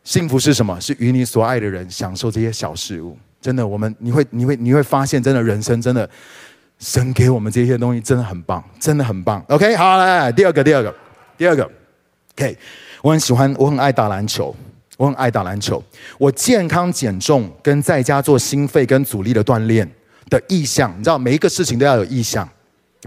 [0.04, 0.80] 幸福是什么？
[0.80, 3.18] 是与你所爱的人享受这些小事物。
[3.42, 6.10] 真的，我们你会你会你会发现，真的人生真的，
[6.80, 9.44] 神给我们这些东西真的很棒，真的很棒。
[9.48, 10.94] OK，好，来，第二个，第二个，
[11.38, 11.64] 第二个。
[12.36, 12.58] OK，
[13.02, 14.56] 我很喜欢，我很爱打篮球，
[14.98, 15.82] 我很爱打篮球。
[16.18, 19.90] 我健康减重跟在家做心肺跟阻力的锻炼
[20.30, 22.48] 的意向，你知道，每一个事情都要有意向，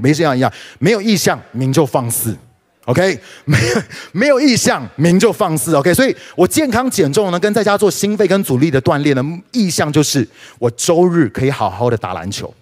[0.00, 2.36] 没这样一样，没有意向，名就放肆。
[2.86, 5.72] OK，没有 没有意向，名就放肆。
[5.76, 10.26] OK，所以我健康减重呢，跟在家做心肺跟阻力的锻炼的意向就是，
[10.58, 12.52] 我周日可以好好的打篮球。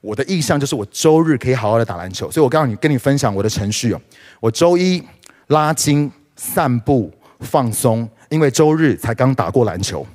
[0.00, 2.30] 我的意向就是我周日可以好好的打篮球。
[2.30, 4.00] 所以我告诉你，跟你分享我的程序哦。
[4.38, 5.02] 我周一
[5.48, 10.06] 拉筋、散步、放松，因为周日才刚打过篮球。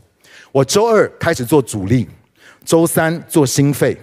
[0.54, 2.08] 我周二开始做阻力，
[2.63, 3.97] 周三做心肺，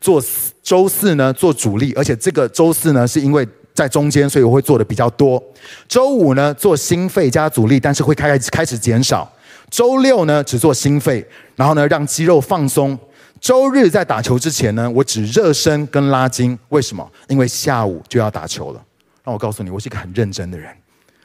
[0.00, 0.20] 做
[0.60, 3.46] 周四呢做阻力，而且这个周四呢是因为。
[3.74, 5.42] 在中间，所以我会做的比较多。
[5.88, 9.30] 周五呢，做心肺加阻力，但是会开开始减少。
[9.68, 12.96] 周六呢，只做心肺，然后呢，让肌肉放松。
[13.40, 16.56] 周日在打球之前呢，我只热身跟拉筋。
[16.68, 17.10] 为什么？
[17.26, 18.80] 因为下午就要打球了。
[19.24, 20.70] 让我告诉你，我是一个很认真的人，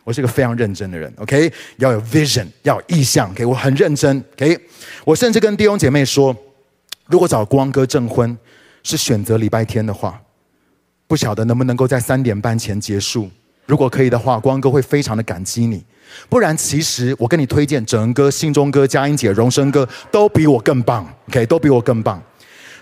[0.04, 1.14] 我是一个非常认真的人。
[1.18, 3.30] OK，要有 vision，要有意向。
[3.30, 4.18] OK，我很认真。
[4.34, 4.60] OK，
[5.06, 6.36] 我甚至跟弟兄姐妹说，
[7.06, 8.36] 如果找光哥证婚
[8.82, 10.20] 是选择礼拜天的话。
[11.10, 13.28] 不晓得能不能够在三点半前结束？
[13.66, 15.84] 如果可以的话，光哥会非常的感激你。
[16.30, 21.04] 不然，其实我跟你推荐，整哥、信中哥、佳音姐、荣生哥都比我更棒。
[21.30, 22.22] OK，都比我更棒。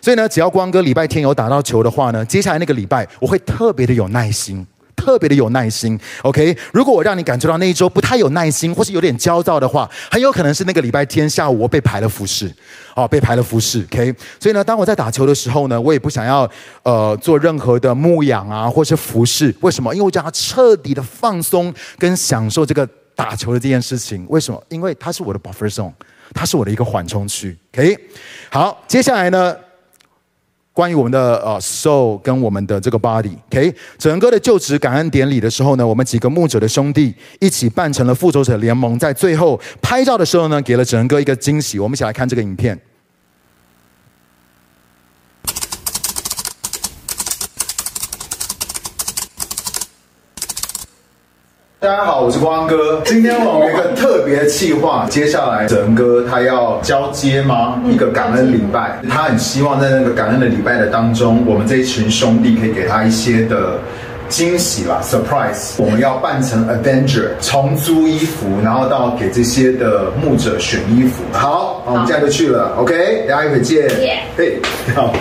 [0.02, 4.68] 所以呢，只要光哥礼拜天有打到球的话呢，接下来那个礼拜我会特别的有耐心。
[5.08, 6.54] 特别的有耐心，OK。
[6.74, 12.54] 如果我让你感觉到那一周不太有耐心，或是有点焦躁的话，很有可能是那个礼拜天下午我被排了服侍，
[12.94, 14.14] 哦，被排了服侍，OK。
[14.38, 16.46] 所以呢，当我在打球的时候呢，我也不想要
[16.84, 19.56] 呃做任何的牧养啊，或是服侍。
[19.62, 19.96] 为什么？
[19.96, 24.26] 因为我想要彻底的放松跟享受这个打球的这件事情。
[24.28, 24.62] 为什么？
[24.68, 25.94] 因为它是我的 buffer zone，
[26.34, 27.98] 它是我的一个缓冲区，OK。
[28.50, 29.56] 好，接下来呢，
[30.78, 33.74] 关于我们的呃 soul 跟我们的这个 body，OK？
[33.98, 41.80] 整个的就职感恩典礼的时候呢，我们几个牧者的兄弟一起扮成了复仇者联盟，在最后拍照的时候呢，给了整个一个惊喜。
[41.80, 42.80] 我们一起来看这个影片。
[51.80, 53.00] 大家好，我是光哥。
[53.06, 57.80] 今天我们有一个特别的企划，接下来哲哥他要交接吗？
[57.88, 63.78] 一个感恩礼拜，他很希望在那个感恩的礼拜的当中，我们这一群兄弟可以给他一些的
[64.28, 65.76] 惊喜啦，surprise。
[65.78, 71.22] 我们要扮成 Avenger，从租衣服，然后到给这些的牧者选衣服。
[71.32, 73.88] 好，我们现在就去了，OK，大家一会见。
[74.36, 74.60] 嘿，
[74.96, 75.14] 好，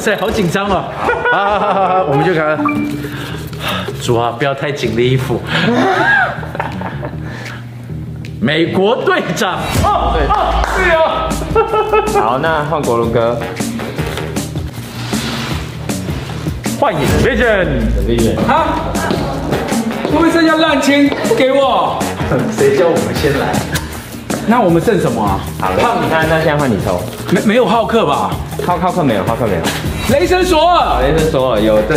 [0.00, 0.84] 塞，好紧张哦！
[1.30, 2.58] 好好好好好，我们就看。
[4.00, 5.38] 主啊，不要太紧的衣服。
[8.40, 9.58] 美国队长。
[9.84, 10.26] 哦，对，
[10.86, 11.28] 对哦。
[12.18, 13.36] 好，那换国伦哥。
[16.80, 18.38] 幻影 Vision，Vision。
[18.50, 18.64] 啊？
[20.04, 21.98] 会不会剩下烂签不给我？
[22.56, 23.52] 谁叫我们先来？
[24.46, 25.38] 那我们剩什么啊？
[25.60, 26.98] 好胖，那你看，那现在换你抽。
[27.30, 28.30] 没没有浩克吧？
[28.66, 29.62] 浩浩克没有，浩克没有。
[30.12, 31.94] 雷神索尔，雷神索尔有这。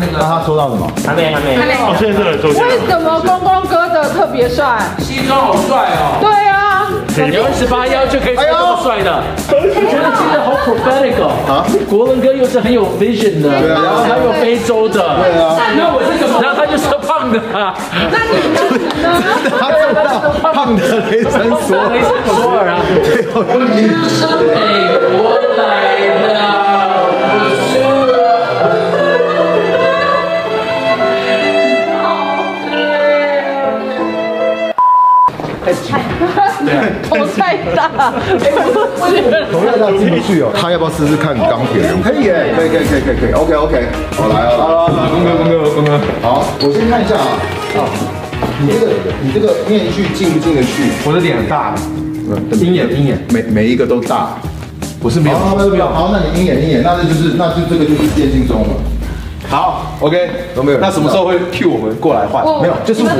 [0.00, 0.90] 那个他抽到什么？
[1.06, 1.56] 还没，还没。
[1.56, 1.74] 还没。
[1.74, 2.66] 哦，现在这个抽奖。
[2.66, 4.78] 为什么光光哥的特别帅？
[4.98, 6.18] 西装好帅哦。
[6.20, 6.56] 对啊。
[7.16, 11.28] 你二十八腰就可以穿这么帅的，我觉得真的好 prophetic 哦。
[11.48, 11.66] 啊。
[11.88, 14.94] 国伦哥又是很有 vision 的，然后还有非洲的。
[15.20, 15.58] 对啊。
[15.76, 16.40] 那我是怎么？
[16.40, 17.38] 然后他就是胖的。
[17.52, 18.58] 那你呢？
[19.60, 20.08] 他抽到
[20.52, 21.92] 胖的雷神索尔。
[21.92, 22.80] 雷神索尔啊。
[22.88, 23.44] 对，我。
[24.08, 24.56] 是美
[25.18, 25.68] 国来
[26.24, 26.40] 的。
[37.08, 38.12] 头太大，
[39.52, 40.50] 头太大进不去哦。
[40.54, 42.02] 他要不要试试看钢铁人？
[42.02, 43.32] 可以耶，可以可以可以可以可以。
[43.32, 44.56] OK OK，我来了。
[44.56, 46.00] 好，公哥峰哥峰哥。
[46.22, 47.36] 好，我先看一下啊。
[47.76, 47.78] 啊，
[48.62, 48.92] 你这个
[49.22, 50.90] 你这个面具进不进得去？
[51.04, 51.74] 我的脸很大，
[52.56, 54.38] 鹰眼鹰眼，每每一个都大。
[55.00, 55.86] 不是没有，没有。
[55.88, 58.68] 好，那你鹰眼鹰眼，那这就是那就这个就是电竞中了。
[59.48, 60.78] 好，OK，都没有。
[60.78, 62.44] 那什么时候会 Q 我们过来换？
[62.62, 63.16] 没有，就是我们。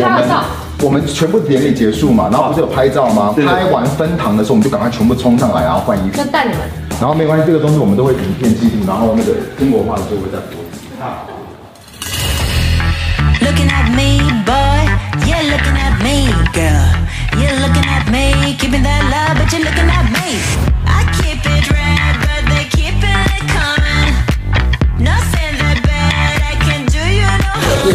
[0.83, 3.35] 我们全部典礼结束嘛，然后不是有拍照吗？
[3.37, 6.17] 拍完分堂的时候，我们就赶快全部冲上来，然后换衣服。
[6.17, 6.61] 就带你们。
[6.99, 10.61] 然后没关系，这个东西我们都会影片记录，然后那个中国话的就会再播。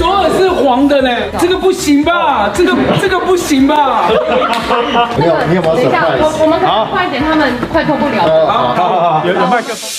[0.01, 0.25] 好。
[0.65, 1.09] 黄的呢？
[1.37, 2.49] 这个不行吧？
[2.51, 4.09] 这个这个不行吧？
[5.15, 5.75] 没有，你有没有？
[5.75, 8.51] 等一下，我我们可能快一点，他们快脱不了了。
[8.51, 9.89] 好好好，有有麦克风。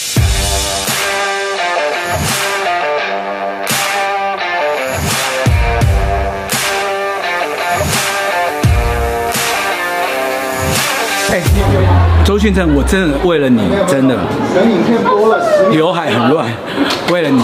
[11.30, 11.40] 哎，
[12.24, 14.16] 周迅正，我真的为了你，真的。
[14.52, 16.46] 等影片播了，刘海很乱，
[17.12, 17.40] 为了你。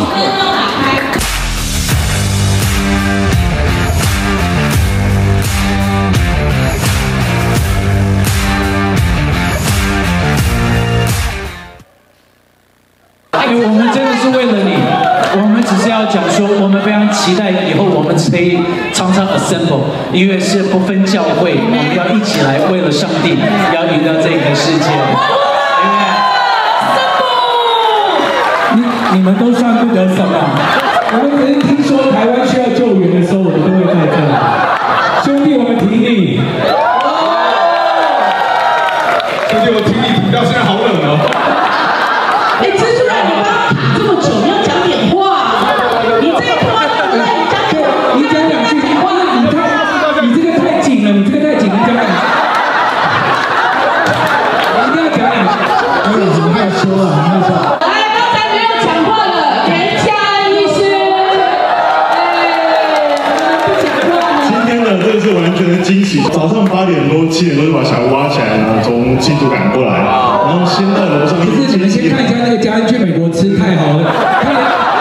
[13.54, 14.72] 我们真的是为了你，
[15.36, 18.58] 我们只是要讲说，我们非常期待以后我们可以
[18.92, 23.36] 常常 assemble，因为是不分教会，我们要一起来为了上帝，
[23.74, 24.88] 要赢到这个世界。
[28.74, 30.32] 因为，你你们都算不得什么，
[31.12, 34.16] 我们曾经听说台湾需要救援的时候，我们都会在这。
[35.24, 36.40] 兄弟，我们挺你。
[69.22, 71.38] 后从新竹赶过来，然后先到楼上。
[71.38, 74.02] 可是你们先看一下那个家人去美国吃太好了，
[74.42, 74.56] 他们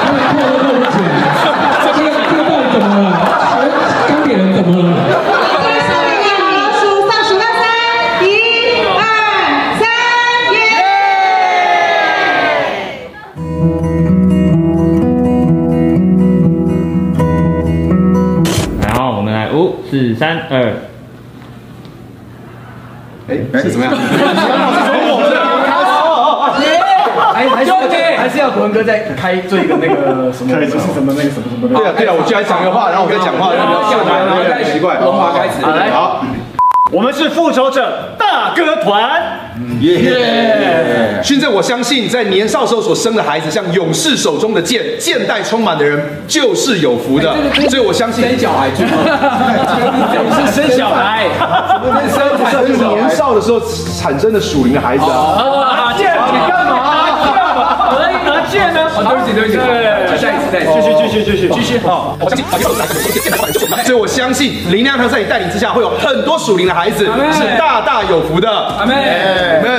[0.06, 1.02] 他们扣了多少钱？
[1.96, 3.04] 这个这个到底怎么了？
[4.08, 4.86] 钢铁人怎么了？
[6.80, 7.64] 数上数到三，
[8.24, 8.26] 一、
[8.96, 9.02] 二、
[9.80, 9.84] 三，
[10.54, 10.56] 耶！
[18.84, 20.74] 然后我们来五四三二，
[23.28, 23.94] 哎，是怎么样？
[27.34, 27.72] 还还是
[28.18, 31.76] 还是要国文哥在开做一个那个什么是什么那个什么什么的。
[31.76, 34.98] 对啊对啊，我就来讲个话，然后我再讲话，然后下来，然后太奇怪。
[35.00, 36.26] 文华开始，好来，好，
[36.94, 39.52] 我们是复仇者大哥团。
[39.82, 41.20] 耶！
[41.22, 47.36] 现在我相信，在年少时候所生的孩子，像勇士手中的剑，剑带充满的人就是有福的。
[47.70, 48.94] 所以我相信生小孩就是
[50.56, 51.26] 生小孩，
[52.10, 53.62] 生孩子是年少的时候
[54.00, 55.94] 产生的属灵的孩子啊。
[55.98, 56.81] 剑，你干嘛？
[59.04, 59.42] 我在拿剑呢。
[59.42, 59.58] 对不起，对不起，
[60.22, 61.80] 再一次，再，继续，继续，继续，继续。
[61.80, 62.46] 好，我相信，
[63.84, 68.50] 所以我相信灵粮堂在你带领之下，会有很多属灵的孩子是大大有福的。
[68.50, 69.70] 阿妹，阿妹。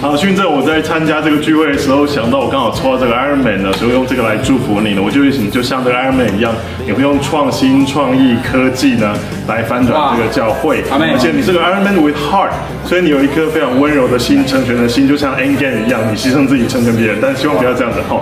[0.00, 5.02] 好，训正，我在参加这个聚会的时候，想到我刚好抽到这个 Iron Man 呢，所以用这个来祝福你呢。
[5.04, 6.54] 我就你就像这个 Iron Man 一样，
[6.86, 9.12] 你会用创新、创意、科技呢
[9.48, 10.84] 来翻转这个教会。
[10.88, 12.52] 而且你是个 Iron Man with heart，
[12.88, 17.18] 所以你有一颗非常温柔的心、成全的心，就像 Endgame 一样，你牺牲自己成全别人。
[17.20, 18.18] 但希望不要这样子哈。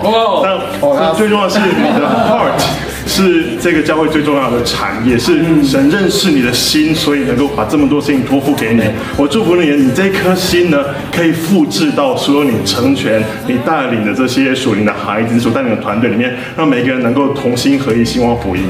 [0.99, 2.61] 但最重要的是你的 heart
[3.07, 8.83] 是这个教会最重要的产业，是神认识你的心，所以能够把这么多事情托付给你。
[9.17, 10.79] 我祝福你，你这颗心呢，
[11.13, 18.63] 可以复制到所有你成全、你带领的这些属灵的孩子、你所带领的团队里面，让每个人能够同心合意兴旺福音。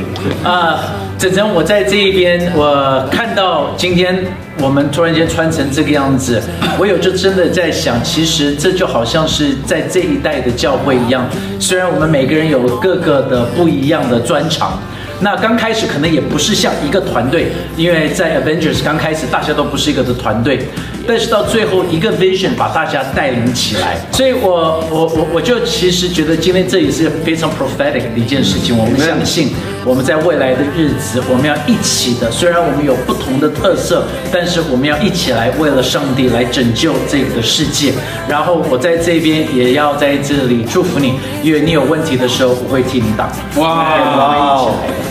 [0.44, 0.78] 啊，
[1.18, 4.22] 整成我在这一边，我看到今天
[4.60, 6.42] 我们突然间穿成这个样子，
[6.78, 11.26] 我有就真的在想，其实这就好像是在这一代的教会一样，
[11.58, 14.78] 虽然我们每个人有各个的不一样的专长。
[15.20, 20.60] 那刚开始可能也不是像一个团队，因为在 Avengers 刚开始大家都不是一个的团队，
[21.06, 28.76] 但是到最后一个 vision 把大家带领起来，所以我我我我就其实觉得今天这也是非常 prophetic 的一件事情。
[28.76, 29.48] 我们相信
[29.86, 37.92] 我们在未来的日子，我们要一起的，虽然我们有不同的特色，但是我们要一起来为了上帝来拯救这个世界。
[38.26, 43.30] 然后我在这边也要在这里祝福你，因为你有问题的时候，我会替你挡。
[43.58, 45.06] 哇，我们一起来。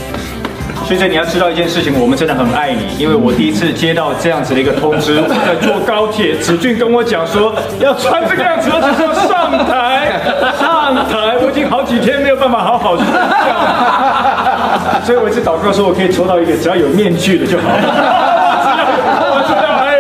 [0.85, 5.15] 训正，你要知道一件事情，我们真的很爱你，因为我第一次接到这样子的一个通知，
[5.47, 10.21] 在坐高铁，子俊跟我讲说要穿这个样子，而且要上台，
[10.59, 13.15] 上台，我已经好几天没有办法好好睡觉，
[15.05, 18.23] 所以我一直祷告说，我可以抽到一个只要有面具的就好了。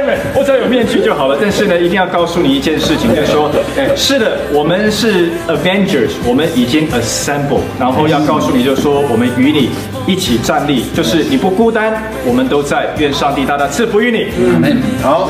[0.37, 3.49] 我只要有面具就好了，但是呢，一定要告诉你一件事情，就是说，
[3.95, 9.69] 是的，我们是 Avengers，我们已经 assemble，然后要告诉你，就是说，我们与你
[10.05, 14.27] 一起站立，就是你不孤单，我们都在，愿上帝大大赐福于你。
[14.37, 15.29] 嗯，好。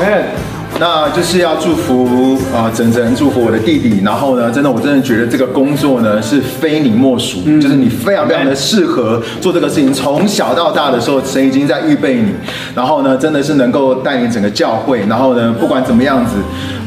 [0.78, 4.02] 那就是要祝福啊，整整祝福我的弟弟。
[4.04, 9.90] 然后呢，真的，我真的觉得这个工作呢是非你莫属，嗯、就是你非常非常的适合做这个事情。
[9.92, 12.30] 从小到大的时候，神已经在预备你。
[12.74, 15.00] 然后呢，真的是能够带领整个教会。
[15.08, 16.32] 然后呢，不管怎么样子，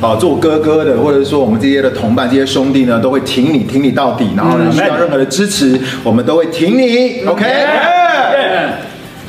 [0.06, 4.30] 啊，做哥哥的，或者说我们这些的同伴、这些兄弟呢，都会挺你，挺你到底。
[4.38, 7.26] 然后呢，需要任何的支持，我们都会挺你。
[7.26, 7.99] OK。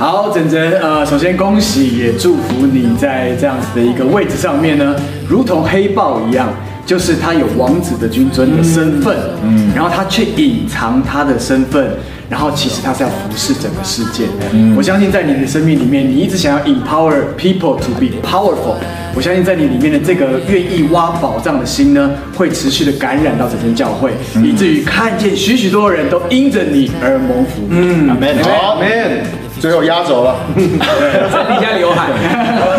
[0.00, 4.96] 好，整整呃，首先恭喜，也祝福你在这样子的一个位置上面呢，
[5.28, 6.48] 如同黑豹一样，
[6.86, 11.86] 就是他有王子的君尊的身份，嗯，然后他却隐藏他的身份，
[12.30, 14.24] 然后其实他是要服侍整个世界。
[14.54, 18.76] 嗯，我相信在你的生命里面，你一直想要 empower people to be powerful。
[19.14, 27.66] 我相信在你里面的这个愿意挖宝藏的心呢，会持续的感染到整间教会，以至于看见许许多人都因着你而蒙福。
[27.68, 29.39] 嗯，Amen，好，Amen。
[29.60, 32.08] 最后压轴了，在底下刘海。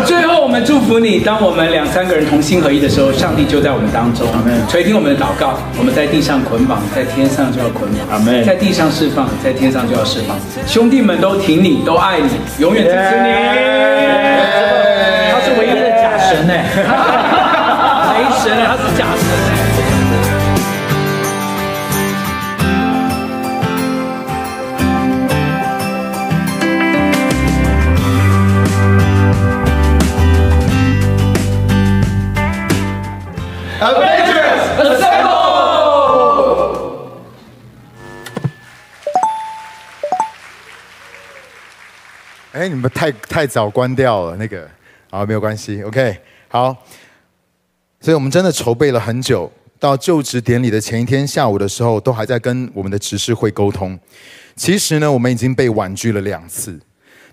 [0.04, 4.26] 最后我们祝福你，当我们两三个人同心合一的时候，上帝就在我们当中。
[4.68, 10.36] 垂听我们的祷告，我们在地上捆绑，在天上就要捆绑；在地上释放，在天上就要释放。
[10.66, 12.28] 兄弟们都挺你，都爱你，
[12.58, 13.30] 永远支持你。
[15.30, 16.52] 他是唯一的假神呢，
[18.10, 19.11] 雷神呢，他是假
[33.82, 35.42] Avengers Assemble！
[42.52, 44.70] 哎，你们太太早关掉了那个，
[45.10, 46.16] 啊，没有关系，OK，
[46.46, 46.76] 好。
[48.00, 53.98] 所以我们真的筹备了很久，到就职典礼的前一天下午的时候，都还在跟我们的执事会沟通。
[54.54, 56.80] 其实呢，我们已经被婉拒了两次，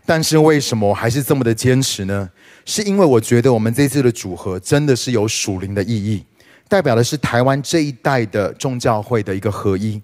[0.04, 2.32] 但是为什么我还是这么的坚持呢？
[2.66, 6.26] 是因为我觉得我们这次的组合真的是有属灵的意义。
[6.70, 10.02] 代表的是台湾这一代的众教会的一个合一。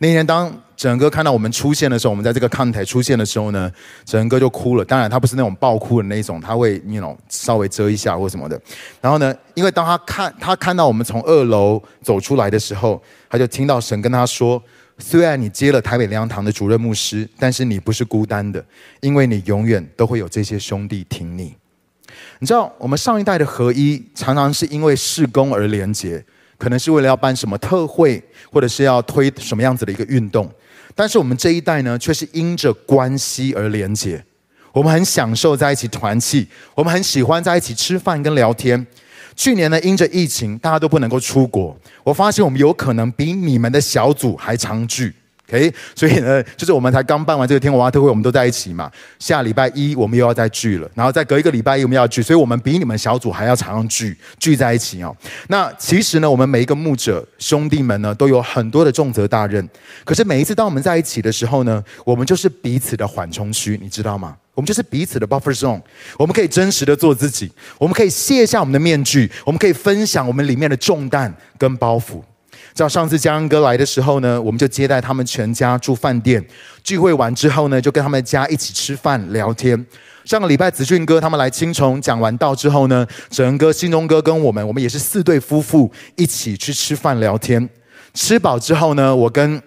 [0.00, 3.70] 那天当整个看到我们出现的时候，我们在这个看台出现的时候呢，
[4.04, 4.84] 整个就哭了。
[4.84, 8.60] 当然他不是那种爆哭的那种，他会那种稍微遮一下或什么的。
[9.00, 14.62] 然后呢，因为当他看他看到我们从二楼走出来的时候，他就听到神跟他说
[14.98, 18.64] ：“虽然你接了台北灵粮堂的主任牧师，但是你不是孤单的，
[19.00, 21.54] 因为你永远都会有这些兄弟挺你。”
[22.40, 26.24] 你知道，我们上一代的合一常常是因为事工而连结。
[26.56, 28.20] 可能是为了要办什么特会，
[28.50, 30.50] 或者是要推什么样子的一个运动，
[30.92, 34.24] 但是我们这一代呢，却是因着关系而连结。
[34.72, 38.84] 我们很享受在一起团契，我们很喜欢在一起吃饭跟聊天。
[39.36, 45.14] 去年呢，因着疫情，大家都不能够出国，我发现我们有可能比你们的小组还常聚。
[45.50, 48.90] OK，所以呢，就是我们才刚办完这个天文化特会，我们都在一起嘛。
[49.18, 55.16] 下礼拜一我们又要再聚了，然后再隔一个礼拜一我们要聚，所以我们比你们小组还要常常聚，聚在一起哦。
[55.48, 59.66] 那其实呢，我们每一个牧者兄弟们呢，都有很多的重责大任。
[60.04, 64.36] 可是每一次当我们在一起的时候呢，我们就是彼此的缓冲区，你知道吗？
[64.52, 65.80] 我们就是彼此的 buffer zone，
[66.18, 72.20] 我们可以真实的做自己，我们可以卸下我们的面具，我们可以分享我们里面的重担跟包袱。
[72.78, 76.44] 像上次江恩哥来的时候呢，我们就接待他们全家住饭店，
[76.84, 79.84] 聚会完之后呢，就跟他们家一起吃饭聊天。
[80.24, 87.68] 上个礼拜子俊哥他们来青虫讲完道之后呢，哲恩哥、新中哥跟我们，我们也是四对夫妇一起去吃饭聊天。
[88.14, 89.60] 吃饱之后呢，我跟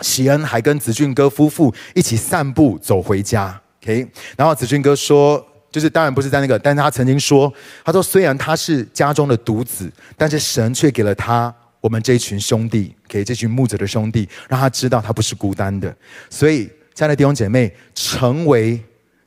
[0.00, 3.60] 喜恩还跟子俊哥夫妇一起散步走回家。
[3.82, 7.52] OK，然后子俊哥说，就是当然不是在那个，但是他曾经说，
[7.84, 11.54] 他说虽然他是家中的独子，但是神却给了他。
[11.88, 15.96] 我们这一群兄弟，给这群牧者的兄弟，让他知道他不是孤单的。
[16.28, 18.78] 所以，亲爱的弟兄姐妹，成为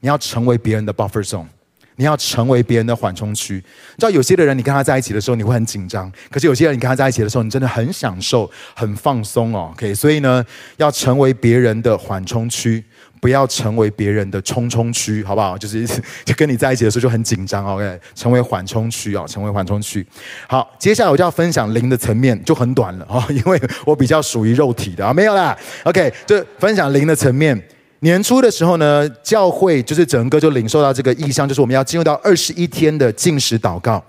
[0.01, 1.47] 你要成为别人的 buffer zone，
[1.95, 3.55] 你要成为别人的缓冲区。
[3.55, 3.61] 你
[3.97, 9.71] 知道，有些的人，你跟他在一起的时候，你会很紧张；可是有些人，你跟他在一起的时候，你真的很享受、很放松哦。
[9.73, 10.45] OK，所以呢，
[10.77, 12.85] 要成为别人的缓冲区。
[13.21, 15.55] 不要成为别人的冲冲区，好不好？
[15.55, 15.87] 就是
[16.25, 17.99] 就跟你在一起的时候就很紧张，OK？
[18.15, 20.05] 成为缓冲区啊，成为缓冲区。
[20.47, 25.55] 好，接下来我就要分享灵的层面，就很短了啊， 因为我比较属于肉体的啊，没有啦。
[25.83, 27.61] OK，就分享灵的层面。
[27.99, 34.03] 年初的时候呢，教会就是整个就领受到这个意象，就是我们要进入到二十一天的禁食祷告，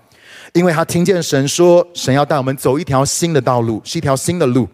[0.53, 4.67] 因为他听见神说，神要带我们走一条新的道路，是一条新的路。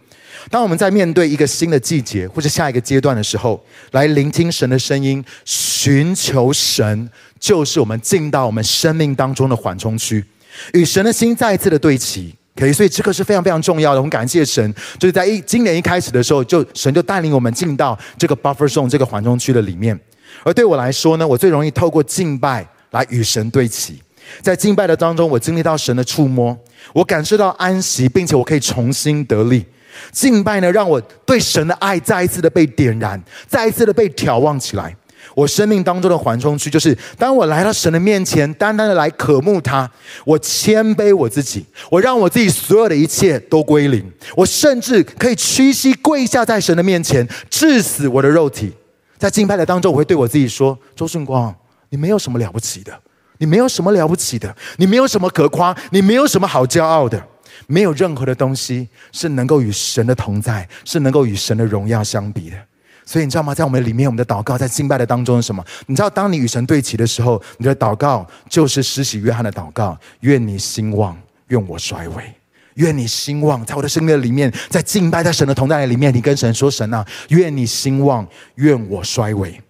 [0.50, 7.10] 当我们在面对一个新的季节或者下一个阶段的时候，来聆听神的声音，寻求神，
[7.40, 10.24] 就是我们进到我们生命当中的缓冲区，
[10.74, 12.36] 与神的心再一次的对齐。
[12.56, 13.98] 可以，所以这个是非常非常重要的。
[14.00, 19.98] 我们感谢神，就是在一今年一开始的时候，就神就带领我们进到这个 buffer zone 这个缓冲区的里面。
[20.44, 24.02] 而对我来说呢，我最容易透过敬拜来与神对齐。
[24.42, 26.58] 在敬拜的当中，我经历到神的触摸，
[26.92, 29.66] 我感受到安息，并且我可以重新得力。
[30.12, 34.96] 敬拜呢，让我对神的爱再一次的被点燃，再一次的被眺望起来。
[35.36, 39.90] 我生命当中的缓冲区，就是当我来到神的面前，单单的来渴慕他，
[40.26, 44.04] 我谦卑我自己，我让我自己所有的一切都归零，
[44.36, 48.74] 我甚至可以屈膝跪下在神的面前，致死我的肉体。
[49.18, 51.54] 在敬拜的当中，我会对我自己说：周顺光，
[51.90, 52.92] 你没有什么了不起的，
[53.38, 57.22] 你没有什么了不起的，你没有什么可夸，你没有什么好骄傲的。
[57.72, 62.58] 没有任何的东西是能够与神的同在，是能够与神的荣耀相比的。
[63.06, 63.54] 所以你知道吗？
[63.54, 65.64] 在我们里面，我们的祷告在敬拜的当中是什么？
[65.86, 71.16] 你知道，当你与神对齐的时候，你的祷告就是施洗约翰的祷告：愿你兴旺，
[71.50, 72.24] 愿我衰微；
[72.76, 79.62] 愿你兴旺，在我的生命里面，在敬拜在神的同在里面，你跟神说：神啊，愿你兴旺，愿我衰微。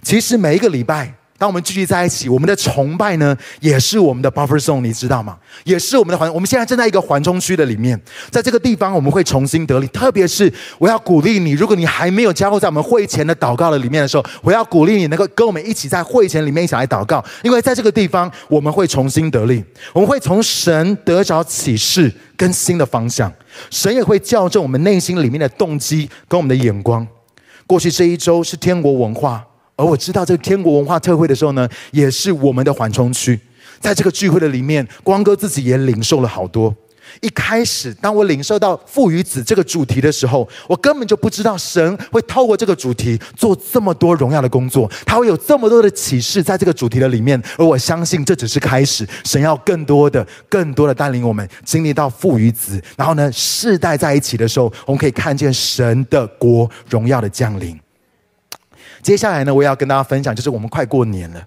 [0.00, 1.14] 其实每一个礼拜。
[1.42, 5.36] 当我们聚集在一起，我们的崇拜呢，也是我们的 buffer zone，你知道吗？
[5.64, 6.32] 也是我们的环。
[6.32, 9.88] 我们现在正在一个缓冲区的里面，在这个地方我们会重新得力。
[9.88, 23.32] 特别是我要鼓励你，如果你还没有加入在我们会前的祷告的里面的时候，我要鼓励你能够跟我们一起在会前里面一起来祷告，因为在这个地方我们会重新得力，我们会从神得着启示跟新的方向，
[23.68, 27.04] 神也会校正我们内心里面的动机跟我们的眼光。
[27.66, 29.44] 过去这一周是天国文化。
[29.76, 33.38] 而我知道这个天国文化特会的时候呢，也是我们的缓冲区。
[33.80, 36.74] 在这个聚会的里面，光哥自己也领受了好多。
[37.20, 47.42] 一开始，当我领受到父与子这个主题的时候，我根本就不知道神会透过这个主题做这么多荣耀的工作，他会有这么多的启示在这个主题的里面。
[47.58, 57.81] 而我相信这只是开始，神要更多的、更多的带领我们经历到父与子，然后呢，世代在一起的时候，我们可以看见神的国荣耀的降临。
[59.02, 61.44] 接下来呢，我也要跟大家分享，就是我们快过年了，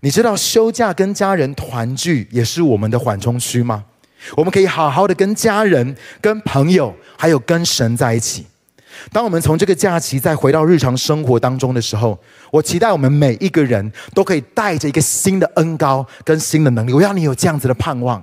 [0.00, 3.84] 你知道休假跟家人团聚也是我们的缓冲区吗？
[4.36, 8.46] 我们可以好好的跟家人、跟朋友，还有跟神在一起。
[9.12, 12.18] 当我们从这个假期再回到日常生活当中的时候，
[12.50, 16.92] 我期待我们每一个人都可以带着一个新的恩膏跟新的能力。
[16.92, 18.22] 我要你有这样子的盼望。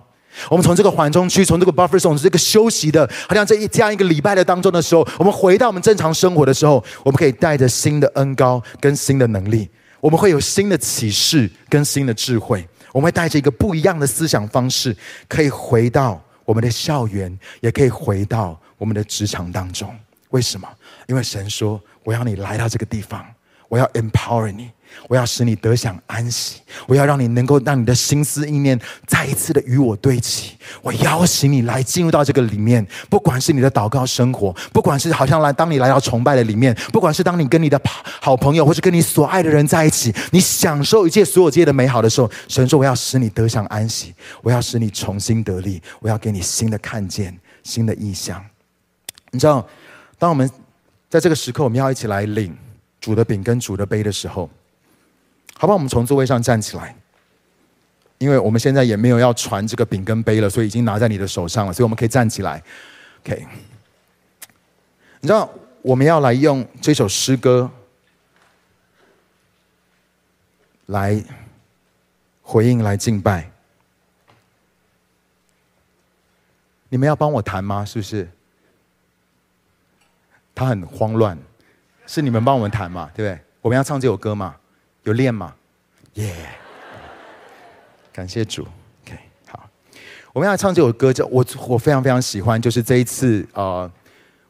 [0.49, 9.69] 我们从这个缓冲区，从这个 buffer zone，这个休息的，好像这一这样一个礼拜的当中的时候，我们回到我们正常生活的时候，我们可以带着新的恩膏跟新的能力，
[9.99, 12.67] 我们会有新的启示跟新的智慧。
[12.93, 14.93] 我们会带着一个不一样的思想方式，
[15.29, 19.95] 可以回到我们的校园，也可以回到我们的职场当中。
[20.31, 20.67] 为什么？
[21.07, 23.25] 因为神说：“我要你来到这个地方，
[23.69, 24.69] 我要 empower 你。”
[25.07, 30.55] 我要使你得享安息，我要让你能够让你的心思意念再一次的与我对齐。
[30.81, 37.79] 我邀请你来进入到这个里面，不管是你的祷告生活，不管是好像来当你来到崇拜的里面，不管是当你跟你的
[38.21, 48.43] 好朋友或是跟你所爱的人在一起，你享受一切所有一切的美好的时候，神说：“我要使你得享安息，我要使你重新得力，我要给你新的看见、新的意象。”
[49.31, 49.67] 你知道，
[50.17, 50.49] 当我们
[51.09, 52.55] 在这个时刻，我们要一起来领
[52.99, 54.49] 主的饼跟主的杯的时候。
[55.61, 55.75] 好不好？
[55.75, 56.95] 我们从座位上站起来，
[58.17, 62.63] 因为我们现在也没有要传这个饼跟杯了，所以已经拿在你的手上了，所以我们可以站起来。
[63.23, 63.45] OK，
[65.19, 65.47] 你知道
[65.83, 67.69] 我们要来用这首诗歌
[70.87, 71.23] 来
[72.41, 73.47] 回应、来敬拜。
[76.89, 77.85] 你们要帮我弹吗？
[77.85, 78.27] 是不是？
[80.55, 81.37] 他很慌乱，
[82.07, 83.11] 是你们帮我们弹嘛？
[83.13, 83.39] 对不对？
[83.61, 84.55] 我们要唱这首歌嘛？
[85.03, 85.53] 有练吗？
[86.13, 88.13] 耶、yeah！
[88.13, 88.61] 感谢主。
[89.03, 89.67] OK，好，
[90.31, 93.91] 我们要唱这首歌，叫我我非常非常喜欢，就是这一次呃，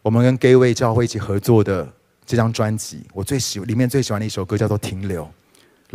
[0.02, 1.88] 我们跟 Gateway 教会一起合作的
[2.26, 5.30] 这张专辑，我最喜里面最喜欢的一首歌叫做《停留》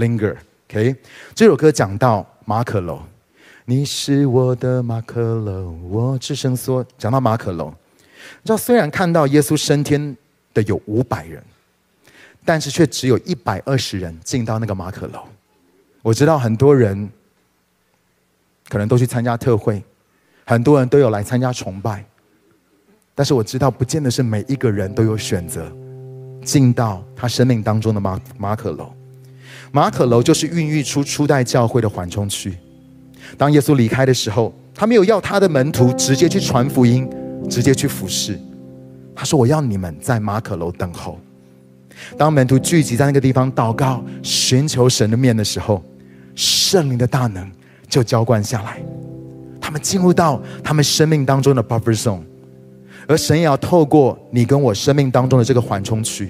[0.01, 0.37] （Linger）。
[0.71, 0.97] OK，
[1.35, 3.01] 这首歌讲到马可楼，
[3.67, 10.17] 你是我的马可楼，我只剩说讲到马可楼，你知道虽然看到耶稣升天
[10.55, 11.45] 的有五百人。
[12.47, 15.21] 但是却只有一百二十人进到那个马可楼。
[16.01, 17.11] 我知道很多人
[18.69, 19.83] 可能都去参加特会，
[20.45, 22.05] 很多人都有来参加崇拜。
[23.15, 25.71] 但是我知道，不见得是每一个人都有选择
[26.45, 28.93] 进到他生命当中的马马可楼。
[29.73, 32.57] 马可楼就是孕育出初代教会的缓冲区。
[33.37, 37.11] 当耶稣离开的时候，他没有要他的门徒直接去传福音，
[37.51, 38.39] 直接去服侍。
[39.17, 41.19] 他说：“我要你们在马可楼等候。”
[42.17, 45.83] 当门徒聚集在那个地方祷告、寻求神的面的时候，
[46.35, 47.51] 圣灵的大能
[47.89, 48.81] 就浇灌下来。
[49.61, 52.21] 他们进入到他们生命当中的 buffer zone，
[53.09, 56.29] 而神也要透过你跟我生命当中的这个缓冲区，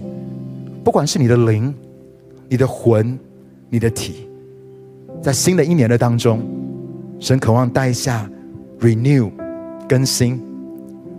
[0.83, 1.75] 不管是你的灵、
[2.49, 3.19] 你的魂、
[3.69, 4.29] 你的体，
[5.23, 6.41] 在新的一年的当中，
[7.21, 8.27] 神渴望带下
[8.81, 9.31] renew
[9.87, 10.41] 更新、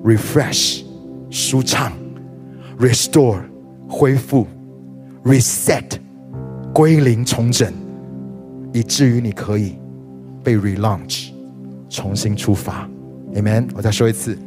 [0.03, 0.83] refresh
[1.29, 1.91] 舒畅、
[2.79, 3.41] restore。
[3.87, 4.45] 恢复
[5.23, 5.83] ，reset，
[6.73, 7.71] 归零重整，
[8.73, 9.75] 以至于你可以
[10.43, 11.29] 被 relaunch，
[11.89, 12.87] 重新出发。
[13.35, 13.67] Amen。
[13.73, 14.37] 我再说一次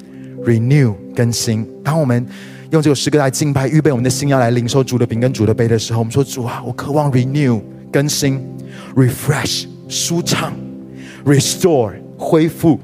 [0.45, 1.66] ，renew 更新。
[1.82, 2.26] 当我们
[2.70, 7.61] 用这首诗歌来敬拜，预备我们的心要来领受主的饼跟主的杯的时候，我们说主啊，我渴望 renew
[7.93, 8.41] 更新
[8.95, 10.53] ，refresh 舒畅
[11.24, 12.78] ，restore 恢复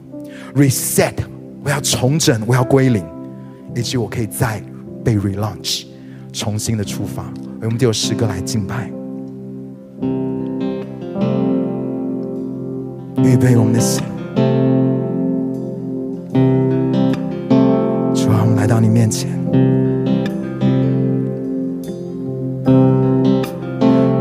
[0.54, 1.14] ，reset
[1.62, 3.04] 我要重整，我要归零，
[3.74, 4.62] 以及我可以再
[5.04, 5.84] 被 relaunch。
[6.36, 7.24] 重新的出发，
[7.62, 8.90] 我们就有诗歌来敬拜，
[13.24, 14.04] 预备我们的心，
[18.14, 19.30] 主啊，我们来到你面前，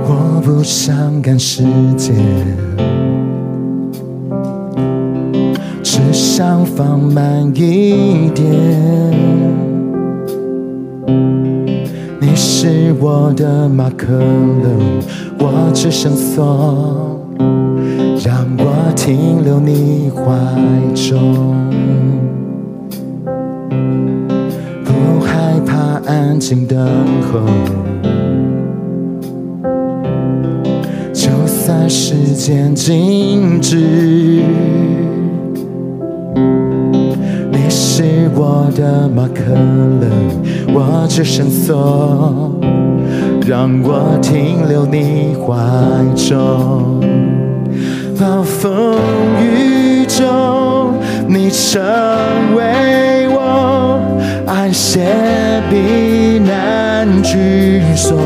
[0.06, 1.64] 我不想赶时
[1.98, 2.16] 间，
[5.84, 9.65] 只想放慢一点。
[12.48, 15.02] 是我的马可龙，
[15.40, 17.20] 我只剩缩，
[18.24, 20.22] 让我停留你怀
[20.94, 21.56] 中，
[24.84, 26.78] 不害怕安静等
[27.24, 27.40] 候，
[31.12, 34.44] 就算时间静止，
[37.98, 38.04] 是
[38.36, 39.54] 我的马可
[40.02, 40.06] 勒，
[40.74, 42.52] 我只伸缩，
[43.48, 45.56] 让我停留你怀
[46.14, 47.00] 中。
[48.20, 48.98] 暴风
[49.42, 51.82] 雨中，你成
[52.58, 54.02] 为我
[54.46, 55.00] 安歇
[55.70, 58.18] 避难居所，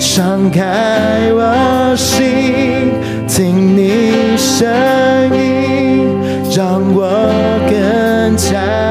[0.00, 2.90] 敞开我心，
[3.28, 4.66] 听你声
[5.32, 6.08] 音，
[6.52, 7.09] 让我
[8.40, 8.89] 更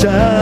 [0.00, 0.37] 你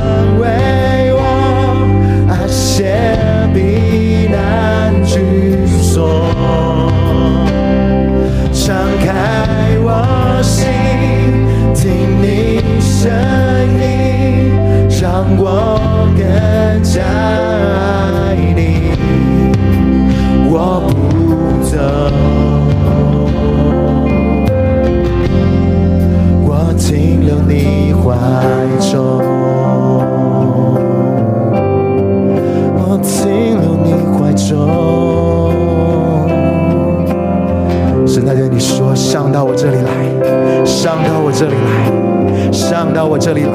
[43.18, 43.48] 这里来，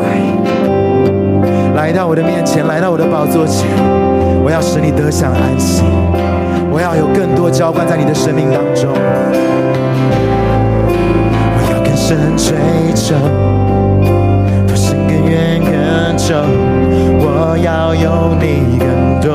[1.76, 3.68] 来到我的面前，来到我的宝座前，
[4.44, 5.84] 我要使你得享安息，
[6.72, 8.90] 我要有更多浇灌在你的生命当中。
[11.54, 12.58] 我要更深追
[12.96, 13.16] 求，
[14.68, 16.36] 不是更远更久，
[17.22, 19.30] 我要有你更多。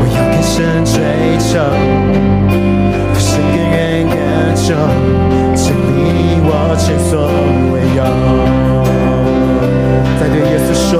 [0.00, 0.94] 我要更深追
[1.38, 1.60] 求，
[3.12, 4.14] 不是更远更
[4.54, 4.74] 久，
[6.74, 7.30] 我前所
[7.70, 8.02] 未有。
[10.18, 10.98] 在对耶稣说，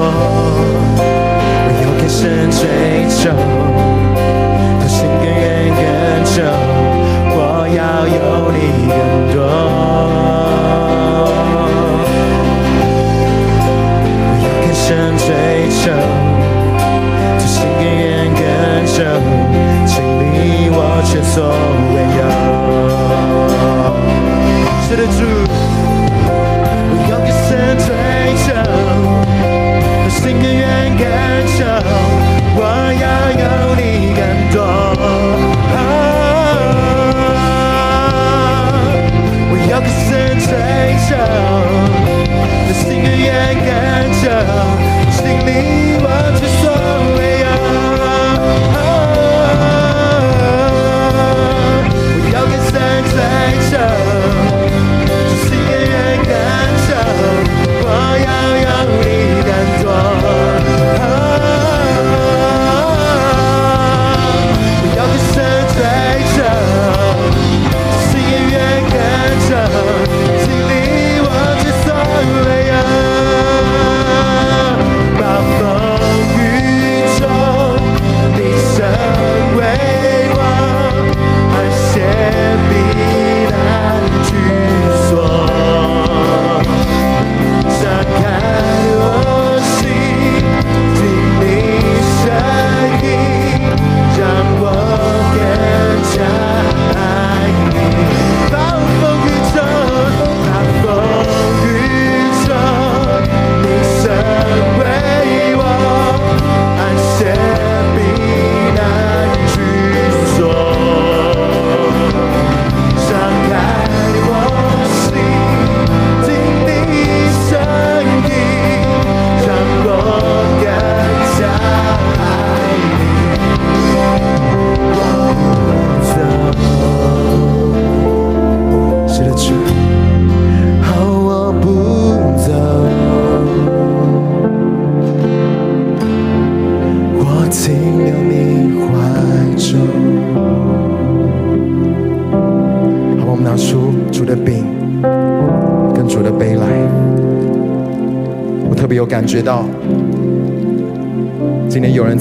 [1.66, 2.62] 我要更深追
[3.11, 3.35] 求，
[4.79, 5.83] 不是更远更
[6.31, 6.39] 久。
[7.35, 7.37] 我
[7.75, 8.16] 要有
[8.55, 8.57] 你
[8.87, 8.95] 更
[9.35, 9.37] 多，
[11.18, 11.27] 我
[14.45, 14.87] 要更深
[15.18, 15.27] 追
[15.75, 15.91] 求，
[17.37, 18.39] 这心更远更
[18.87, 19.03] 久，
[19.87, 21.43] 请你我前所
[21.91, 23.44] 未有。
[24.95, 25.19] 是的，主，
[26.87, 27.51] 我要更深
[27.83, 27.87] 追
[28.45, 28.55] 求，
[30.05, 30.63] 这心更远
[30.97, 31.03] 更
[31.59, 31.67] 久，
[32.55, 32.61] 我
[33.03, 33.05] 要
[33.43, 33.43] 有
[33.75, 33.83] 你
[34.15, 34.23] 更
[34.53, 34.57] 多。
[39.69, 39.89] 要更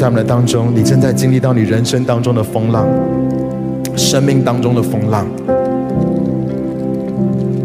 [0.04, 2.86] 在我们的当中，你正在经历到你人生当中的风浪，
[3.96, 5.26] 生命当中的风浪，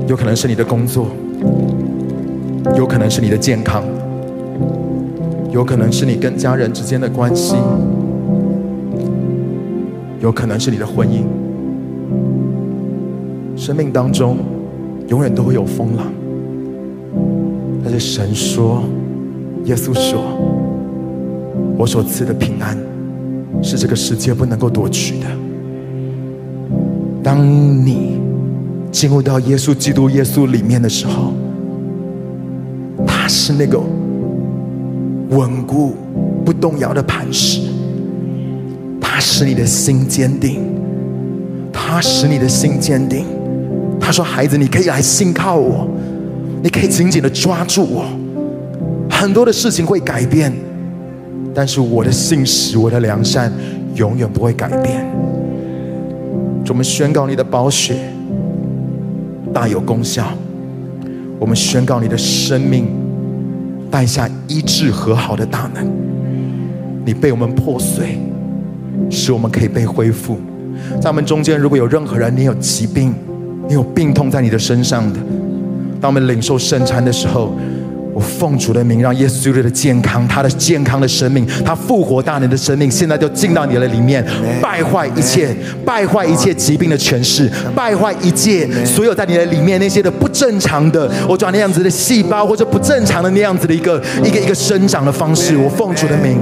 [0.07, 1.09] 有可能是你的工作，
[2.76, 3.82] 有可能是你的健康，
[5.51, 7.57] 有可能是你跟家人之间的关系，
[10.20, 11.24] 有可能是你的婚姻。
[13.57, 14.36] 生命当中
[15.09, 16.07] 永远都会有风浪，
[17.82, 18.84] 但是神说，
[19.64, 20.22] 耶稣说，
[21.79, 22.76] 我所赐的平安
[23.62, 25.26] 是这个世界不能够夺取的。
[27.22, 27.47] 当
[27.87, 28.18] 你
[28.91, 31.33] 进入到耶稣基督耶稣里面的时候，
[33.07, 33.81] 他是那个
[35.31, 35.95] 稳固
[36.45, 37.61] 不动摇的磐石，
[39.01, 40.61] 他使你的心坚定，
[41.72, 43.24] 他使你的心坚定。
[44.01, 45.87] 他说：“孩子，你可以来信靠我，
[46.62, 48.07] 你可以紧紧的抓住我。
[49.11, 50.51] 很多的事情会改变，
[51.59, 53.53] 但是我的信实、我的良善
[53.97, 55.05] 永远不会改变。
[56.69, 57.97] 我们宣告你的宝血
[59.53, 60.29] 大有功效，
[61.37, 62.87] 我们宣告你的生命
[63.91, 65.85] 带下医治和好的大能。
[67.05, 68.21] 你被我们破碎，
[69.11, 70.39] 使我们可以被恢复。
[71.01, 73.13] 在我们中间，如果有任何人你有疾病，
[73.67, 75.19] 你有病痛在你的身上的，
[76.01, 77.53] 当我们领受圣餐的时候，
[78.19, 84.25] 我奉主的名，让耶稣基督的健康，他的健康的生命，他复活大能的生命，现在就进到你的里面，
[84.61, 85.55] 败坏一切，
[85.85, 96.41] 败坏一切疾病的权势，败坏一切所有在你的里面那些的不正常的，我抓那样子的细胞或者不正常的那样子的一个一个一个生长的方式，我奉主的名，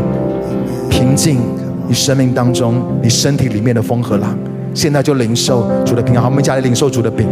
[0.89, 1.39] 平静
[1.87, 4.35] 你生命当中你身体里面的风和浪。
[4.72, 7.27] 现在就领受主的平安，好，我们一起来领受主的饼，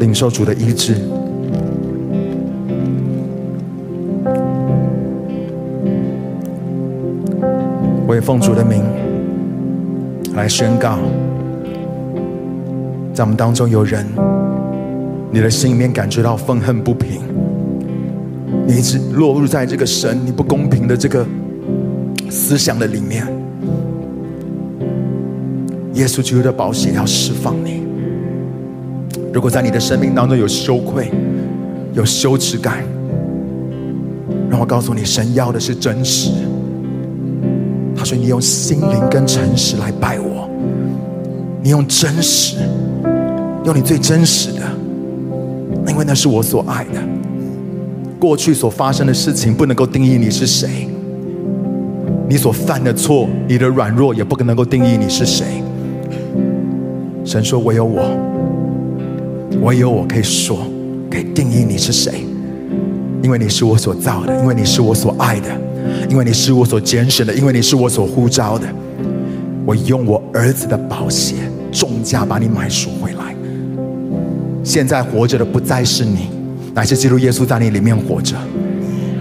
[0.00, 0.96] 领受主的医治。
[8.06, 8.82] 我也奉主的名
[10.34, 10.98] 来宣告，
[13.14, 14.04] 在我们当中有人，
[15.30, 17.20] 你的心里面感觉到愤恨不平，
[18.66, 21.24] 你一直落入在这个神你不公平的这个
[22.28, 23.24] 思想的里面。
[25.94, 27.79] 耶稣基督的宝血要释放你。
[29.32, 31.10] 如果在你的生命当中有羞愧、
[31.92, 32.84] 有羞耻感，
[34.50, 36.30] 让我告诉你，神要的是真实。
[37.96, 40.48] 他说：“你用心灵跟诚实来拜我，
[41.62, 42.56] 你用真实，
[43.64, 44.62] 用你最真实的，
[45.86, 47.00] 因为那是我所爱的。
[48.18, 50.88] 过去所发生的事情不能够定义你是谁，
[52.28, 55.62] 你所犯的错、你的软弱也不可能够定义你是谁。”
[57.24, 58.02] 神说：“唯有我，
[59.62, 60.66] 唯有我可以说，
[61.10, 62.24] 可以定义你是谁，
[63.22, 65.48] 因为你是我所造的，因为你是我所爱的，
[66.08, 68.66] 因为你是我所拣选的，因为你是我所呼召的。
[69.66, 71.34] 我用我儿子的宝血
[71.70, 73.34] 重价把你买赎回来。
[74.64, 76.28] 现在活着的不再是你，
[76.74, 78.36] 乃是基督耶稣在你里面活着。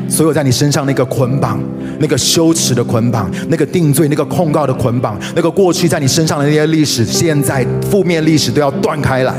[0.07, 1.59] 所有在你身上那个捆绑。”
[2.01, 9.35] 那个羞耻的捆绑，那个定罪、那个控告的捆绑，那个过去在你身上的那些历史，现在负面历史都要断开来。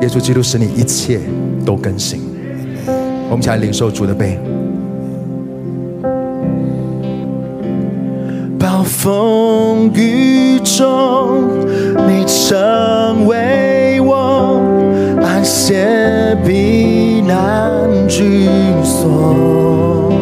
[0.00, 1.20] 耶稣基督使你一切
[1.64, 2.20] 都更新。
[3.30, 4.38] 我们起来领受主的杯。
[8.58, 11.42] 暴风雨中，
[12.06, 14.62] 你成为我
[15.20, 17.70] 安歇避难
[18.08, 18.48] 居
[18.82, 20.12] 所。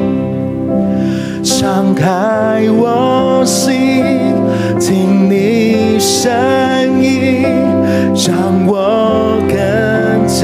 [1.43, 3.74] 敞开我心，
[4.81, 6.33] 听你声
[7.03, 7.43] 音，
[8.14, 8.86] 让我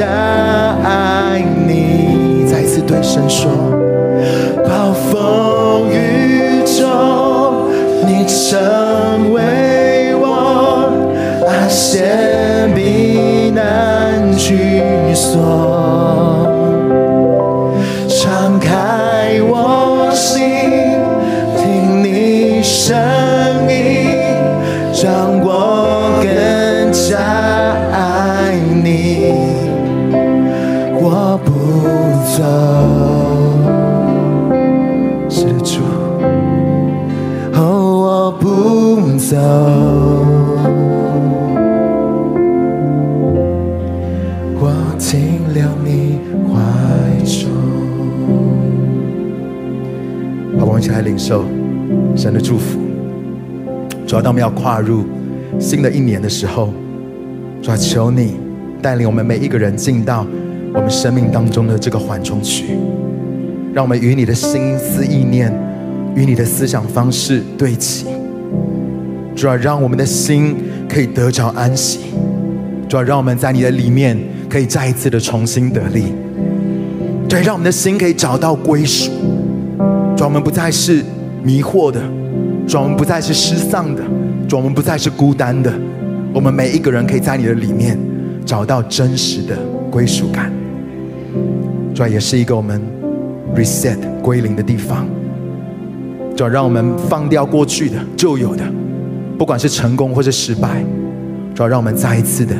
[0.04, 2.44] 他爱你。
[2.50, 3.50] 再次对神说：
[4.64, 7.70] 暴风雨中，
[8.06, 10.90] 你成为我
[11.46, 14.82] 那些避难居
[15.14, 15.71] 所。
[52.22, 52.78] 神的祝福，
[54.06, 55.02] 主要当我们要跨入
[55.58, 56.72] 新的一年的时候，
[57.60, 58.36] 主要求你
[58.80, 60.24] 带领我们每一个人进到
[60.72, 62.76] 我们生命当中的这个缓冲区，
[63.74, 65.52] 让我们与你的心思意念、
[66.14, 68.06] 与你的思想方式对齐。
[69.34, 70.54] 主要让我们的心
[70.88, 71.98] 可以得着安息，
[72.88, 74.16] 主要让我们在你的里面
[74.48, 76.04] 可以再一次的重新得力。
[77.28, 79.10] 对，让我们的心可以找到归属，
[80.16, 81.02] 主要，我们不再是
[81.42, 82.00] 迷惑的，
[82.66, 84.02] 主，我们不再是失丧的，
[84.48, 85.72] 主，我们不再是孤单的。
[86.32, 87.98] 我们每一个人可以在你的里面
[88.46, 89.56] 找到真实的
[89.90, 90.50] 归属感，
[91.94, 92.80] 主，也是一个我们
[93.54, 95.06] reset 归零的地方。
[96.34, 98.62] 主，让我们放掉过去的旧有的，
[99.36, 100.82] 不管是成功或是失败，
[101.54, 102.54] 主，让我们再一次的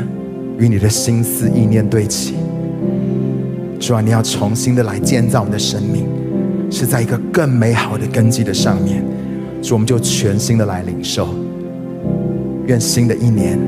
[0.59, 2.35] 与你的心思意念对齐。
[3.80, 6.01] 主啊，你要重新的来建造我们的生命，
[6.73, 9.05] 是在一个更美好的根基的上面。
[9.62, 11.29] 所以，我们就全新的来领受。
[12.66, 13.59] 愿新的一年，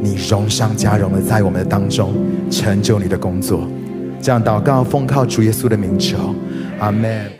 [0.00, 2.14] 你荣上加荣的在我们的当中
[2.50, 3.68] 成就你的工作。
[4.22, 6.34] 这样祷告，奉靠主耶稣的名求，
[6.78, 7.30] 阿门。